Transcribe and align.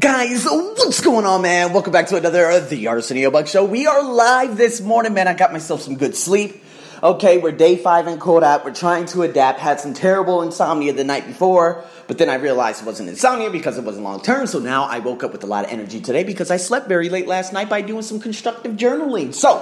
Guys, 0.00 0.46
what's 0.46 1.02
going 1.02 1.26
on, 1.26 1.42
man? 1.42 1.74
Welcome 1.74 1.92
back 1.92 2.06
to 2.06 2.16
another 2.16 2.58
The 2.60 2.88
Arsenio 2.88 3.30
Buck 3.30 3.46
Show. 3.46 3.62
We 3.66 3.86
are 3.86 4.02
live 4.02 4.56
this 4.56 4.80
morning, 4.80 5.12
man. 5.12 5.28
I 5.28 5.34
got 5.34 5.52
myself 5.52 5.82
some 5.82 5.96
good 5.96 6.16
sleep. 6.16 6.64
Okay, 7.02 7.36
we're 7.36 7.52
day 7.52 7.76
five 7.76 8.06
in 8.06 8.18
Korat. 8.18 8.64
We're 8.64 8.74
trying 8.74 9.04
to 9.06 9.20
adapt. 9.20 9.60
Had 9.60 9.80
some 9.80 9.92
terrible 9.92 10.40
insomnia 10.40 10.94
the 10.94 11.04
night 11.04 11.26
before, 11.26 11.84
but 12.06 12.16
then 12.16 12.30
I 12.30 12.36
realized 12.36 12.80
it 12.80 12.86
wasn't 12.86 13.10
insomnia 13.10 13.50
because 13.50 13.76
it 13.76 13.84
wasn't 13.84 14.04
long 14.04 14.22
term. 14.22 14.46
So 14.46 14.60
now 14.60 14.84
I 14.84 15.00
woke 15.00 15.24
up 15.24 15.32
with 15.32 15.44
a 15.44 15.46
lot 15.46 15.66
of 15.66 15.70
energy 15.70 16.00
today 16.00 16.24
because 16.24 16.50
I 16.50 16.56
slept 16.56 16.88
very 16.88 17.10
late 17.10 17.26
last 17.26 17.52
night 17.52 17.68
by 17.68 17.82
doing 17.82 18.02
some 18.02 18.18
constructive 18.18 18.76
journaling. 18.76 19.34
So, 19.34 19.58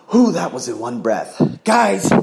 who 0.08 0.32
that 0.32 0.54
was 0.54 0.70
in 0.70 0.78
one 0.78 1.02
breath. 1.02 1.60
Guys, 1.64 2.10
I'm 2.10 2.22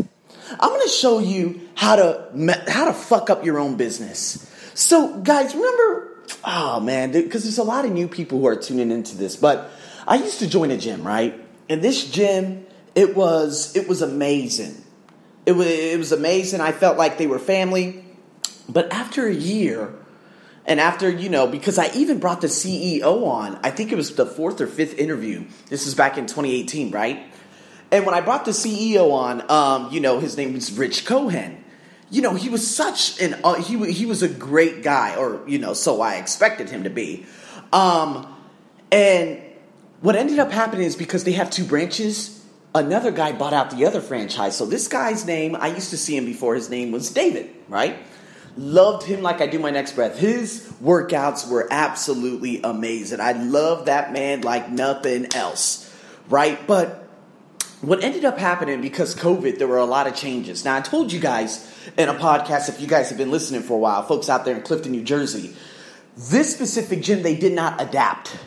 gonna 0.60 0.90
show 0.90 1.20
you 1.20 1.62
how 1.76 1.98
to 1.98 2.64
how 2.68 2.86
to 2.86 2.94
fuck 2.94 3.30
up 3.30 3.46
your 3.46 3.60
own 3.60 3.78
business. 3.78 4.48
So, 4.74 5.20
guys, 5.20 5.54
remember 5.54 6.11
oh 6.44 6.80
man, 6.80 7.12
because 7.12 7.44
there's 7.44 7.58
a 7.58 7.64
lot 7.64 7.86
of 7.86 7.92
new 7.92 8.08
people 8.08 8.40
who 8.40 8.48
are 8.48 8.56
tuning 8.56 8.92
into 8.92 9.18
this. 9.18 9.36
But 9.36 9.70
I 10.08 10.16
used 10.16 10.40
to 10.40 10.48
join 10.48 10.72
a 10.72 10.78
gym, 10.78 11.06
right? 11.06 11.40
And 11.70 11.82
this 11.82 12.10
gym, 12.10 12.66
it 12.96 13.16
was 13.16 13.76
it 13.76 13.88
was 13.88 14.02
amazing. 14.02 14.76
It 15.46 15.54
was 15.54 15.68
it 15.68 15.98
was 15.98 16.12
amazing. 16.12 16.62
I 16.62 16.72
felt 16.72 16.98
like 16.98 17.18
they 17.18 17.28
were 17.28 17.40
family. 17.40 18.06
But 18.70 18.92
after 18.94 19.28
a 19.28 19.34
year, 19.34 19.94
and 20.66 20.80
after 20.80 21.10
you 21.10 21.30
know, 21.30 21.48
because 21.48 21.78
I 21.78 21.92
even 21.94 22.20
brought 22.20 22.42
the 22.42 22.48
CEO 22.48 23.26
on, 23.26 23.60
I 23.64 23.72
think 23.72 23.92
it 23.92 23.96
was 23.96 24.16
the 24.16 24.26
fourth 24.26 24.62
or 24.62 24.68
fifth 24.68 24.98
interview. 24.98 25.46
This 25.70 25.88
is 25.88 25.96
back 25.96 26.18
in 26.18 26.26
2018, 26.26 26.92
right? 26.92 27.24
And 27.92 28.06
when 28.06 28.16
I 28.16 28.22
brought 28.22 28.46
the 28.46 28.52
CEO 28.52 29.12
on, 29.12 29.44
um, 29.52 29.92
you 29.92 30.00
know, 30.00 30.20
his 30.20 30.38
name 30.38 30.54
was 30.54 30.72
Rich 30.72 31.06
Cohen 31.06 31.61
you 32.12 32.22
know, 32.22 32.36
he 32.36 32.50
was 32.50 32.70
such 32.70 33.20
an 33.22 33.40
uh, 33.44 33.56
he 33.56 33.92
he 33.92 34.06
was 34.06 34.22
a 34.22 34.28
great 34.28 34.84
guy, 34.84 35.16
or 35.16 35.42
you 35.48 35.58
know, 35.58 35.74
so 35.74 36.02
I 36.02 36.16
expected 36.16 36.70
him 36.70 36.84
to 36.84 36.90
be. 36.90 37.26
Um, 37.72 38.28
and 38.92 39.42
what 40.02 40.18
ended 40.18 40.38
up 40.38 40.52
happening 40.52 40.86
is 40.86 40.98
because 40.98 41.24
they 41.24 41.32
have 41.32 41.50
two 41.50 41.64
branches, 41.64 42.46
another 42.76 43.12
guy 43.12 43.32
bought 43.32 43.54
out 43.54 43.72
the 43.72 43.86
other 43.86 44.02
franchise. 44.02 44.58
So 44.58 44.66
this 44.66 44.90
guy's 44.90 45.26
name, 45.26 45.56
I 45.56 45.68
used 45.68 45.92
to 45.92 45.98
see 45.98 46.18
him 46.18 46.26
before. 46.26 46.56
His 46.56 46.70
name 46.70 46.92
was 46.92 47.10
David, 47.12 47.50
right? 47.70 47.98
Loved 48.58 49.06
him 49.06 49.22
like 49.22 49.40
I 49.40 49.48
do 49.48 49.60
my 49.60 49.70
next 49.70 49.94
breath. 49.94 50.20
His 50.20 50.70
workouts 50.84 51.50
were 51.50 51.70
absolutely 51.72 52.62
amazing. 52.62 53.22
I 53.22 53.32
love 53.32 53.86
that 53.86 54.12
man 54.12 54.42
like 54.42 54.70
nothing 54.70 55.34
else, 55.34 55.90
right? 56.28 56.60
But 56.68 57.01
what 57.82 58.04
ended 58.04 58.26
up 58.26 58.38
happening 58.38 58.80
because 58.80 59.16
COVID, 59.16 59.58
there 59.58 59.68
were 59.68 59.78
a 59.78 59.86
lot 59.86 60.06
of 60.06 60.16
changes. 60.16 60.64
Now, 60.64 60.76
I 60.76 60.82
told 60.82 61.12
you 61.12 61.20
guys 61.20 61.68
in 61.98 62.10
a 62.10 62.14
podcast, 62.14 62.70
if 62.70 62.80
you 62.80 62.88
guys 62.88 63.10
have 63.10 63.18
been 63.18 63.32
listening 63.32 63.64
for 63.64 63.74
a 63.74 63.80
while, 63.80 64.04
folks 64.04 64.30
out 64.30 64.46
there 64.46 64.56
in 64.56 64.62
Clifton, 64.62 64.92
New 64.92 65.04
Jersey, 65.04 65.56
this 66.16 66.54
specific 66.54 67.02
gym, 67.02 67.24
they 67.24 67.36
did 67.36 67.54
not 67.54 67.82
adapt. 67.82 68.38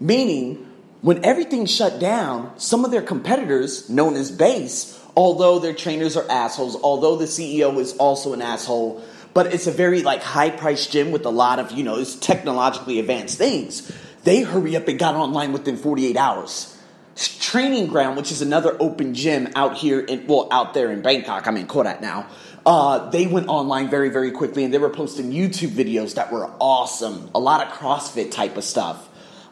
Meaning, 0.00 0.66
when 1.02 1.24
everything 1.24 1.66
shut 1.66 2.00
down, 2.00 2.58
some 2.58 2.84
of 2.84 2.90
their 2.90 3.02
competitors, 3.02 3.88
known 3.88 4.16
as 4.16 4.32
Base, 4.32 5.00
although 5.16 5.60
their 5.60 5.74
trainers 5.74 6.16
are 6.16 6.28
assholes, 6.28 6.76
although 6.82 7.14
the 7.14 7.26
CEO 7.26 7.78
is 7.78 7.96
also 7.96 8.32
an 8.32 8.42
asshole, 8.42 9.04
but 9.34 9.54
it's 9.54 9.68
a 9.68 9.72
very 9.72 10.02
like 10.02 10.22
high 10.22 10.50
priced 10.50 10.90
gym 10.90 11.12
with 11.12 11.24
a 11.24 11.30
lot 11.30 11.60
of, 11.60 11.70
you 11.70 11.84
know, 11.84 11.98
it's 11.98 12.16
technologically 12.16 12.98
advanced 12.98 13.38
things. 13.38 13.92
They 14.24 14.42
hurry 14.42 14.74
up 14.74 14.88
and 14.88 14.98
got 14.98 15.14
online 15.14 15.52
within 15.52 15.76
48 15.76 16.16
hours 16.16 16.77
training 17.26 17.88
ground, 17.88 18.16
which 18.16 18.30
is 18.30 18.42
another 18.42 18.76
open 18.78 19.12
gym 19.12 19.48
out 19.56 19.76
here 19.76 19.98
in 19.98 20.26
well 20.26 20.46
out 20.52 20.72
there 20.72 20.92
in 20.92 21.02
Bangkok. 21.02 21.46
I'm 21.46 21.56
in 21.56 21.66
Korat 21.66 22.00
now. 22.00 22.28
Uh, 22.64 23.10
they 23.10 23.26
went 23.26 23.48
online 23.48 23.90
very 23.90 24.08
very 24.08 24.30
quickly, 24.30 24.62
and 24.62 24.72
they 24.72 24.78
were 24.78 24.90
posting 24.90 25.32
YouTube 25.32 25.70
videos 25.70 26.14
that 26.14 26.30
were 26.30 26.50
awesome. 26.60 27.30
A 27.34 27.40
lot 27.40 27.66
of 27.66 27.72
CrossFit 27.72 28.30
type 28.30 28.56
of 28.56 28.62
stuff. 28.62 29.08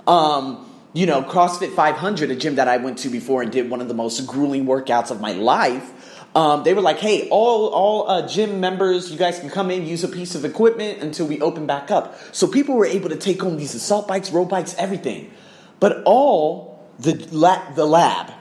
Um, 0.06 0.70
you 0.92 1.06
know, 1.06 1.22
CrossFit 1.22 1.74
500, 1.74 2.30
a 2.30 2.36
gym 2.36 2.54
that 2.54 2.68
I 2.68 2.76
went 2.76 2.98
to 2.98 3.08
before 3.08 3.42
and 3.42 3.50
did 3.50 3.68
one 3.68 3.80
of 3.80 3.88
the 3.88 3.94
most 3.94 4.26
grueling 4.26 4.64
workouts 4.64 5.10
of 5.10 5.20
my 5.20 5.32
life. 5.32 5.92
Um, 6.36 6.62
they 6.62 6.72
were 6.72 6.82
like, 6.82 6.98
"Hey, 6.98 7.28
all 7.30 7.68
all 7.68 8.08
uh, 8.08 8.28
gym 8.28 8.60
members, 8.60 9.10
you 9.10 9.18
guys 9.18 9.40
can 9.40 9.50
come 9.50 9.70
in, 9.70 9.86
use 9.86 10.04
a 10.04 10.08
piece 10.08 10.34
of 10.34 10.44
equipment 10.44 11.02
until 11.02 11.26
we 11.26 11.40
open 11.40 11.66
back 11.66 11.90
up." 11.90 12.16
So 12.32 12.46
people 12.46 12.76
were 12.76 12.86
able 12.86 13.08
to 13.08 13.16
take 13.16 13.40
home 13.40 13.56
these 13.56 13.74
assault 13.74 14.06
bikes, 14.06 14.30
road 14.30 14.50
bikes, 14.50 14.74
everything, 14.78 15.32
but 15.80 16.02
all 16.04 16.65
the, 16.98 17.14
la- 17.30 17.70
the 17.72 17.84
lab, 17.84 18.32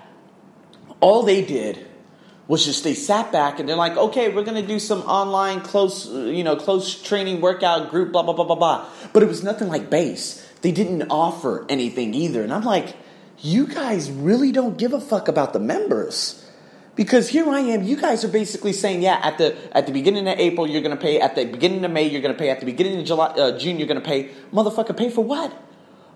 all 1.00 1.24
they 1.24 1.44
did 1.44 1.86
was 2.48 2.64
just 2.64 2.84
they 2.84 2.94
sat 2.94 3.32
back 3.32 3.60
and 3.60 3.68
they're 3.68 3.76
like, 3.76 3.98
okay, 3.98 4.30
we're 4.30 4.44
gonna 4.44 4.66
do 4.66 4.80
some 4.80 5.02
online 5.02 5.62
close, 5.62 6.08
you 6.08 6.44
know, 6.44 6.56
close 6.56 7.02
training 7.02 7.42
workout 7.42 7.90
group, 7.90 8.12
blah 8.12 8.24
blah 8.24 8.34
blah 8.34 8.46
blah 8.46 8.56
blah. 8.56 8.90
But 9.14 9.24
it 9.24 9.28
was 9.28 9.44
nothing 9.44 9.68
like 9.68 9.90
base. 9.90 10.48
They 10.62 10.72
didn't 10.72 11.10
offer 11.10 11.66
anything 11.70 12.14
either, 12.14 12.44
and 12.44 12.54
I'm 12.54 12.64
like, 12.64 12.96
you 13.40 13.68
guys 13.68 14.12
really 14.12 14.52
don't 14.52 14.78
give 14.78 14.94
a 14.94 15.02
fuck 15.02 15.28
about 15.28 15.54
the 15.54 15.60
members. 15.60 16.42
Because 16.96 17.28
here 17.28 17.50
I 17.50 17.60
am, 17.60 17.84
you 17.84 17.98
guys 17.98 18.24
are 18.24 18.30
basically 18.30 18.72
saying, 18.72 19.02
yeah, 19.02 19.20
at 19.22 19.38
the 19.38 19.56
at 19.76 19.86
the 19.86 19.92
beginning 19.92 20.28
of 20.28 20.40
April 20.40 20.66
you're 20.66 20.82
gonna 20.82 20.96
pay, 20.96 21.20
at 21.20 21.36
the 21.36 21.46
beginning 21.46 21.84
of 21.84 21.92
May 21.92 22.08
you're 22.08 22.22
gonna 22.22 22.36
pay, 22.36 22.50
at 22.50 22.60
the 22.60 22.66
beginning 22.66 23.00
of 23.00 23.06
July, 23.06 23.28
uh, 23.28 23.58
June 23.58 23.78
you're 23.80 23.88
gonna 23.88 24.02
pay. 24.02 24.30
Motherfucker, 24.54 24.96
pay 24.96 25.10
for 25.10 25.24
what? 25.24 25.52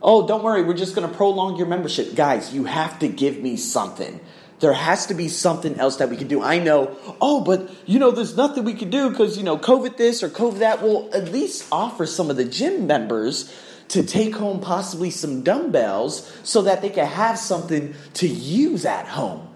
Oh, 0.01 0.25
don't 0.25 0.43
worry, 0.43 0.63
we're 0.63 0.77
just 0.77 0.95
going 0.95 1.09
to 1.09 1.13
prolong 1.13 1.57
your 1.57 1.67
membership. 1.67 2.15
Guys, 2.15 2.53
you 2.53 2.63
have 2.65 2.99
to 2.99 3.07
give 3.07 3.39
me 3.39 3.57
something. 3.57 4.19
There 4.59 4.73
has 4.73 5.05
to 5.07 5.13
be 5.13 5.27
something 5.27 5.75
else 5.79 5.97
that 5.97 6.09
we 6.09 6.17
can 6.17 6.27
do. 6.27 6.41
I 6.41 6.59
know, 6.59 6.95
oh, 7.21 7.41
but 7.41 7.69
you 7.85 7.99
know, 7.99 8.11
there's 8.11 8.35
nothing 8.35 8.65
we 8.65 8.73
can 8.73 8.89
do 8.89 9.09
because, 9.09 9.37
you 9.37 9.43
know, 9.43 9.57
COVID 9.57 9.97
this 9.97 10.21
or 10.21 10.29
COVID 10.29 10.59
that. 10.59 10.81
Well, 10.81 11.09
at 11.13 11.31
least 11.31 11.67
offer 11.71 12.05
some 12.05 12.29
of 12.29 12.35
the 12.35 12.45
gym 12.45 12.87
members 12.87 13.53
to 13.89 14.03
take 14.03 14.35
home 14.35 14.59
possibly 14.59 15.09
some 15.09 15.41
dumbbells 15.41 16.31
so 16.43 16.61
that 16.63 16.81
they 16.81 16.89
can 16.89 17.07
have 17.07 17.37
something 17.37 17.95
to 18.15 18.27
use 18.27 18.85
at 18.85 19.07
home. 19.07 19.47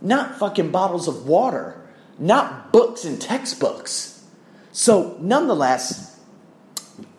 Not 0.00 0.38
fucking 0.38 0.70
bottles 0.70 1.08
of 1.08 1.26
water, 1.26 1.80
not 2.18 2.72
books 2.72 3.04
and 3.04 3.20
textbooks. 3.20 4.24
So, 4.72 5.16
nonetheless, 5.20 6.11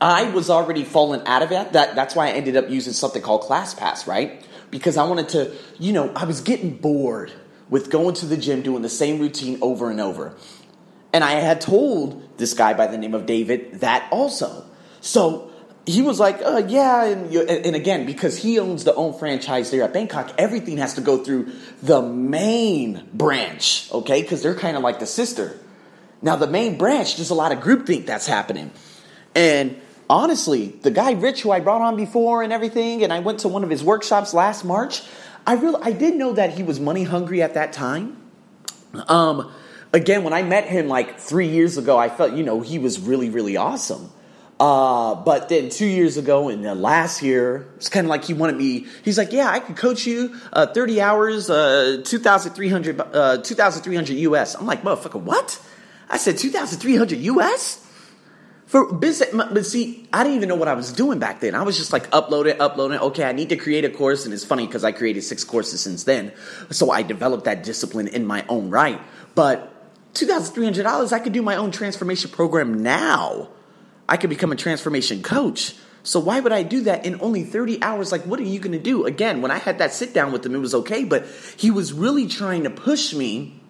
I 0.02 0.30
was 0.32 0.50
already 0.50 0.84
falling 0.84 1.22
out 1.26 1.42
of 1.42 1.52
it. 1.52 1.74
That, 1.74 1.96
that's 1.96 2.16
why 2.16 2.28
I 2.28 2.32
ended 2.32 2.56
up 2.56 2.70
using 2.70 2.94
something 2.94 3.22
called 3.22 3.44
ClassPass, 3.44 4.08
right? 4.08 4.46
Because 4.72 4.98
I 4.98 5.04
wanted 5.04 5.30
to, 5.30 5.56
you 5.80 5.94
know, 5.94 6.12
I 6.16 6.26
was 6.26 6.42
getting 6.42 6.76
bored 6.76 7.32
with 7.70 7.90
going 7.90 8.16
to 8.16 8.26
the 8.26 8.38
gym 8.38 8.62
doing 8.62 8.82
the 8.82 8.90
same 8.90 9.20
routine 9.20 9.58
over 9.62 9.90
and 9.90 10.00
over. 10.00 10.36
And 11.12 11.24
I 11.24 11.32
had 11.32 11.62
told 11.62 12.38
this 12.38 12.54
guy 12.54 12.74
by 12.74 12.88
the 12.88 12.98
name 12.98 13.14
of 13.14 13.26
David 13.26 13.82
that 13.82 14.08
also. 14.12 14.66
So 15.02 15.52
he 15.86 16.02
was 16.02 16.20
like, 16.20 16.42
uh, 16.42 16.64
yeah. 16.68 17.06
And, 17.06 17.34
and 17.36 17.76
again, 17.76 18.06
because 18.06 18.38
he 18.38 18.60
owns 18.60 18.84
the 18.84 18.96
own 18.96 19.18
franchise 19.18 19.70
there 19.70 19.84
at 19.84 19.94
Bangkok, 19.94 20.34
everything 20.38 20.78
has 20.78 20.96
to 20.96 21.02
go 21.02 21.24
through 21.24 21.52
the 21.82 22.02
main 22.02 23.08
branch, 23.14 23.90
okay? 23.92 24.22
Because 24.22 24.42
they're 24.42 24.56
kind 24.56 24.78
of 24.78 24.84
like 24.84 25.00
the 25.00 25.06
sister. 25.06 25.60
Now, 26.22 26.38
the 26.38 26.48
main 26.48 26.78
branch, 26.78 27.18
there's 27.18 27.32
a 27.32 27.36
lot 27.36 27.52
of 27.52 27.60
groupthink 27.60 28.06
that's 28.06 28.26
happening. 28.26 28.72
And 29.36 29.80
honestly, 30.10 30.68
the 30.82 30.92
guy 30.92 31.12
Rich, 31.14 31.42
who 31.42 31.52
I 31.52 31.60
brought 31.60 31.82
on 31.82 31.96
before 31.96 32.44
and 32.44 32.54
everything, 32.54 33.04
and 33.04 33.12
I 33.12 33.20
went 33.20 33.40
to 33.40 33.48
one 33.48 33.64
of 33.64 33.70
his 33.70 33.84
workshops 33.84 34.34
last 34.34 34.64
March. 34.64 35.04
I 35.46 35.54
really, 35.54 35.82
I 35.82 35.92
did 35.92 36.16
know 36.16 36.34
that 36.34 36.52
he 36.52 36.64
was 36.64 36.80
money 36.80 37.04
hungry 37.04 37.42
at 37.42 37.56
that 37.56 37.74
time. 37.74 38.18
Um, 39.08 39.52
again, 39.92 40.24
when 40.24 40.34
I 40.34 40.44
met 40.44 40.66
him 40.66 40.88
like 40.88 41.20
three 41.20 41.48
years 41.48 41.78
ago, 41.78 41.98
I 41.98 42.10
felt 42.10 42.34
you 42.34 42.44
know 42.44 42.62
he 42.62 42.80
was 42.80 43.00
really 43.00 43.30
really 43.30 43.58
awesome. 43.58 44.12
Uh, 44.60 45.16
but 45.16 45.50
then 45.50 45.70
two 45.70 45.86
years 45.86 46.16
ago 46.16 46.48
and 46.48 46.64
the 46.64 46.76
last 46.76 47.22
year, 47.22 47.68
it's 47.76 47.90
kind 47.90 48.06
of 48.06 48.10
like 48.10 48.24
he 48.24 48.34
wanted 48.34 48.56
me. 48.56 48.86
He's 49.04 49.18
like, 49.18 49.34
"Yeah, 49.34 49.50
I 49.50 49.60
could 49.60 49.76
coach 49.76 50.06
you 50.06 50.36
uh, 50.54 50.68
30 50.68 51.02
hours, 51.02 51.50
uh, 51.50 52.02
2,300 52.06 53.02
uh, 53.02 53.38
2,300 53.40 54.14
US." 54.14 54.56
I'm 54.56 54.66
like, 54.66 54.84
"Motherfucker, 54.84 55.20
what?" 55.20 55.60
I 56.10 56.18
said, 56.18 56.38
"2,300 56.38 57.20
US." 57.20 57.83
For 58.74 58.92
business, 58.92 59.30
but 59.32 59.68
see, 59.68 60.08
I 60.12 60.24
didn't 60.24 60.38
even 60.38 60.50
know 60.50 60.56
what 60.56 60.68
I 60.68 60.74
was 60.74 60.92
doing 60.92 61.20
back 61.20 61.42
then. 61.42 61.54
I 61.54 61.62
was 61.62 61.78
just 61.78 61.94
like 61.94 62.08
uploading, 62.12 62.60
uploading. 62.60 62.98
Okay, 62.98 63.24
I 63.24 63.32
need 63.32 63.50
to 63.50 63.56
create 63.56 63.86
a 63.86 63.90
course, 63.92 64.26
and 64.26 64.34
it's 64.34 64.44
funny 64.44 64.66
because 64.66 64.84
I 64.84 64.92
created 64.92 65.22
six 65.22 65.44
courses 65.44 65.80
since 65.80 66.06
then. 66.06 66.32
So 66.72 66.90
I 66.90 67.04
developed 67.04 67.44
that 67.44 67.62
discipline 67.62 68.08
in 68.08 68.26
my 68.26 68.44
own 68.50 68.72
right. 68.72 69.00
But 69.36 69.72
two 70.16 70.26
thousand 70.26 70.56
three 70.56 70.66
hundred 70.66 70.86
dollars, 70.86 71.14
I 71.14 71.20
could 71.20 71.34
do 71.34 71.44
my 71.44 71.56
own 71.56 71.70
transformation 71.70 72.32
program 72.32 72.82
now. 72.82 73.50
I 74.10 74.18
could 74.18 74.32
become 74.32 74.52
a 74.52 74.56
transformation 74.56 75.22
coach. 75.22 75.76
So 76.02 76.20
why 76.20 76.40
would 76.40 76.52
I 76.52 76.64
do 76.64 76.82
that 76.82 77.06
in 77.06 77.22
only 77.22 77.44
30 77.44 77.84
hours? 77.84 78.12
Like, 78.12 78.24
what 78.24 78.40
are 78.40 78.44
you 78.44 78.60
going 78.60 78.72
to 78.72 78.80
do? 78.80 79.06
Again, 79.06 79.44
when 79.44 79.52
I 79.52 79.60
had 79.60 79.78
that 79.78 79.94
sit 79.94 80.16
down 80.16 80.32
with 80.32 80.44
him, 80.44 80.56
it 80.56 80.58
was 80.58 80.74
okay, 80.74 81.04
but 81.04 81.28
he 81.58 81.70
was 81.70 81.94
really 81.94 82.28
trying 82.28 82.64
to 82.64 82.72
push 82.72 83.14
me 83.14 83.63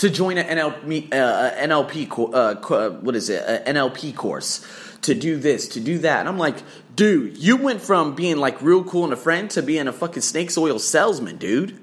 to 0.00 0.08
join 0.08 0.38
an 0.38 0.46
NLP, 0.56 1.12
uh, 1.12 1.50
NLP 1.56 2.34
uh, 2.34 2.90
what 3.00 3.14
is 3.14 3.28
it, 3.28 3.44
an 3.46 3.76
NLP 3.76 4.16
course 4.16 4.66
to 5.02 5.14
do 5.14 5.36
this, 5.36 5.68
to 5.68 5.80
do 5.80 5.98
that. 5.98 6.20
And 6.20 6.28
I'm 6.28 6.38
like, 6.38 6.56
dude, 6.96 7.36
you 7.36 7.58
went 7.58 7.82
from 7.82 8.14
being 8.14 8.38
like 8.38 8.62
real 8.62 8.82
cool 8.82 9.04
and 9.04 9.12
a 9.12 9.16
friend 9.16 9.50
to 9.50 9.62
being 9.62 9.88
a 9.88 9.92
fucking 9.92 10.22
snake's 10.22 10.56
oil 10.56 10.78
salesman, 10.78 11.36
dude. 11.36 11.78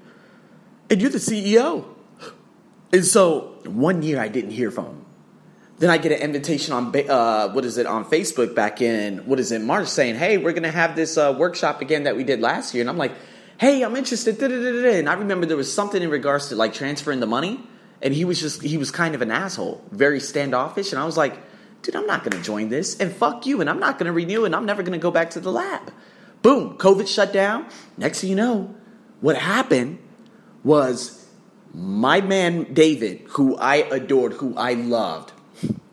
And 0.90 1.00
you're 1.00 1.12
the 1.12 1.18
CEO. 1.18 1.84
And 2.92 3.04
so 3.04 3.60
one 3.64 4.02
year 4.02 4.18
I 4.18 4.26
didn't 4.26 4.50
hear 4.50 4.72
from 4.72 4.86
him. 4.86 5.06
then 5.78 5.90
I 5.90 5.98
get 5.98 6.10
an 6.10 6.18
invitation 6.18 6.72
on 6.72 6.92
uh, 7.08 7.52
what 7.52 7.64
is 7.64 7.78
it 7.78 7.86
on 7.86 8.04
Facebook 8.04 8.52
back 8.52 8.82
in 8.82 9.18
what 9.26 9.38
is 9.38 9.52
it 9.52 9.60
March 9.60 9.86
saying, 9.86 10.16
"Hey, 10.16 10.38
we're 10.38 10.54
gonna 10.54 10.72
have 10.72 10.96
this 10.96 11.16
uh, 11.16 11.36
workshop 11.38 11.82
again 11.82 12.02
that 12.02 12.16
we 12.16 12.24
did 12.24 12.40
last 12.40 12.74
year," 12.74 12.82
and 12.82 12.90
I'm 12.90 12.96
like, 12.96 13.12
"Hey, 13.58 13.84
I'm 13.84 13.94
interested." 13.94 14.42
And 14.42 15.08
I 15.08 15.14
remember 15.14 15.46
there 15.46 15.56
was 15.56 15.72
something 15.72 16.02
in 16.02 16.10
regards 16.10 16.48
to 16.48 16.56
like 16.56 16.74
transferring 16.74 17.20
the 17.20 17.28
money, 17.28 17.60
and 18.02 18.14
he 18.14 18.24
was 18.24 18.40
just 18.40 18.62
he 18.62 18.78
was 18.78 18.90
kind 18.90 19.14
of 19.14 19.22
an 19.22 19.30
asshole, 19.30 19.84
very 19.90 20.20
standoffish, 20.20 20.92
and 20.92 21.00
I 21.00 21.04
was 21.04 21.16
like, 21.16 21.38
"Dude, 21.82 21.96
I'm 21.96 22.06
not 22.06 22.24
gonna 22.24 22.42
join 22.42 22.68
this, 22.68 22.96
and 22.98 23.12
fuck 23.12 23.46
you, 23.46 23.60
and 23.60 23.68
I'm 23.68 23.80
not 23.80 23.98
gonna 23.98 24.12
renew, 24.12 24.44
and 24.44 24.54
I'm 24.54 24.66
never 24.66 24.82
gonna 24.82 24.98
go 24.98 25.10
back 25.10 25.30
to 25.30 25.40
the 25.40 25.52
lab." 25.52 25.92
Boom, 26.42 26.78
COVID 26.78 27.08
shut 27.08 27.32
down. 27.32 27.66
Next 27.96 28.20
thing 28.20 28.30
you 28.30 28.36
know, 28.36 28.74
what 29.20 29.36
happened 29.36 29.98
was 30.62 31.26
my 31.74 32.20
man 32.20 32.72
David, 32.72 33.22
who 33.30 33.56
I 33.56 33.76
adored, 33.76 34.34
who 34.34 34.56
I 34.56 34.74
loved 34.74 35.32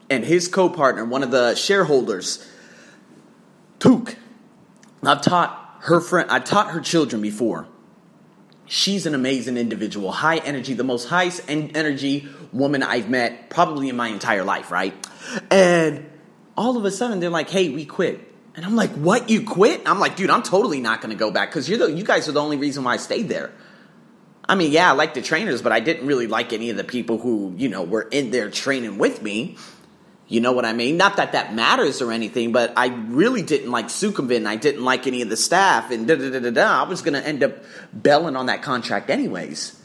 and 0.10 0.24
his 0.24 0.48
co-partner, 0.48 1.06
one 1.06 1.24
of 1.24 1.31
the 1.31 1.56
shareholders, 1.56 2.46
Took. 3.80 4.16
I've 5.04 5.22
taught 5.22 5.78
her 5.81 6.00
friend, 6.00 6.31
I 6.31 6.40
taught 6.40 6.72
her 6.72 6.80
children 6.80 7.22
before. 7.22 7.68
She's 8.68 9.06
an 9.06 9.14
amazing 9.14 9.58
individual, 9.58 10.12
high 10.12 10.38
energy, 10.38 10.74
the 10.74 10.84
most 10.84 11.08
highest 11.08 11.42
energy 11.48 12.28
woman 12.52 12.84
I've 12.84 13.10
met 13.10 13.50
probably 13.50 13.90
in 13.90 13.96
my 13.96 14.08
entire 14.08 14.44
life, 14.44 14.72
right? 14.72 14.94
And 15.52 16.10
all 16.58 16.78
of 16.78 16.86
a 16.86 16.92
sudden 16.92 17.20
they're 17.20 17.30
like, 17.30 17.50
"Hey, 17.50 17.70
we 17.70 17.86
quit." 17.86 18.20
And 18.56 18.66
I'm 18.66 18.76
like, 18.76 18.92
"What? 18.92 19.30
You 19.30 19.44
quit?" 19.44 19.82
I'm 19.86 20.00
like, 20.00 20.16
"Dude, 20.16 20.30
I'm 20.30 20.44
totally 20.44 20.82
not 20.82 21.02
going 21.02 21.12
to 21.12 21.20
go 21.20 21.30
back 21.30 21.52
cuz 21.52 21.70
you're 21.70 21.78
the 21.78 21.92
you 21.92 22.04
guys 22.04 22.28
are 22.28 22.32
the 22.32 22.42
only 22.42 22.58
reason 22.58 22.84
why 22.84 22.94
I 22.94 22.98
stayed 22.98 23.30
there." 23.30 23.52
I 24.48 24.56
mean, 24.56 24.72
yeah, 24.72 24.92
I 24.92 24.94
like 24.94 25.16
the 25.16 25.22
trainers, 25.22 25.62
but 25.62 25.72
I 25.72 25.80
didn't 25.80 26.06
really 26.06 26.28
like 26.28 26.54
any 26.54 26.70
of 26.70 26.78
the 26.78 26.84
people 26.84 27.18
who, 27.18 27.54
you 27.58 27.68
know, 27.68 27.82
were 27.82 28.04
in 28.04 28.30
there 28.30 28.52
training 28.52 28.98
with 29.00 29.22
me. 29.24 29.58
You 30.27 30.42
know 30.42 30.54
what 30.54 30.66
I 30.66 30.74
mean? 30.74 30.98
Not 30.98 31.18
that 31.18 31.33
that 31.33 31.54
matters 31.54 32.01
or 32.01 32.12
anything, 32.12 32.51
but 32.51 32.74
I 32.75 32.88
really 32.88 33.44
didn't 33.44 33.69
like 33.69 33.88
Sukhumvit. 33.88 34.48
I 34.48 34.56
didn't 34.56 34.83
like 34.83 35.06
any 35.06 35.22
of 35.22 35.30
the 35.30 35.38
staff, 35.38 35.92
and 35.92 36.07
da 36.07 36.16
da 36.16 36.31
da 36.31 36.39
da 36.39 36.50
da. 36.50 36.83
I 36.83 36.89
was 36.89 37.04
going 37.04 37.13
to 37.13 37.25
end 37.25 37.44
up 37.44 37.63
belling 37.94 38.36
on 38.36 38.48
that 38.48 38.63
contract 38.63 39.12
anyways. 39.12 39.80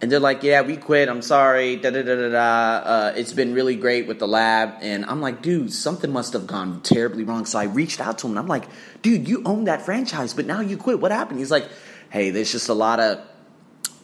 And 0.00 0.10
they're 0.10 0.20
like, 0.20 0.42
"Yeah, 0.42 0.62
we 0.62 0.76
quit. 0.76 1.10
I'm 1.10 1.20
sorry. 1.20 1.76
Da 1.76 1.90
da 1.90 2.02
da 2.02 2.14
da 2.14 2.28
da. 2.30 2.88
Uh, 2.88 3.12
it's 3.16 3.34
been 3.34 3.52
really 3.52 3.76
great 3.76 4.06
with 4.06 4.18
the 4.18 4.28
lab." 4.28 4.74
And 4.80 5.04
I'm 5.04 5.20
like, 5.20 5.42
"Dude, 5.42 5.72
something 5.72 6.10
must 6.10 6.32
have 6.32 6.46
gone 6.46 6.80
terribly 6.80 7.24
wrong." 7.24 7.44
So 7.44 7.58
I 7.58 7.64
reached 7.64 8.00
out 8.00 8.18
to 8.18 8.26
him. 8.26 8.32
and 8.32 8.38
I'm 8.38 8.46
like, 8.46 8.64
"Dude, 9.02 9.28
you 9.28 9.42
own 9.44 9.64
that 9.64 9.82
franchise, 9.82 10.32
but 10.32 10.46
now 10.46 10.60
you 10.60 10.78
quit. 10.78 11.00
What 11.00 11.12
happened?" 11.12 11.38
He's 11.38 11.50
like, 11.50 11.68
"Hey, 12.08 12.30
there's 12.30 12.52
just 12.52 12.70
a 12.70 12.74
lot 12.74 12.98
of, 12.98 13.20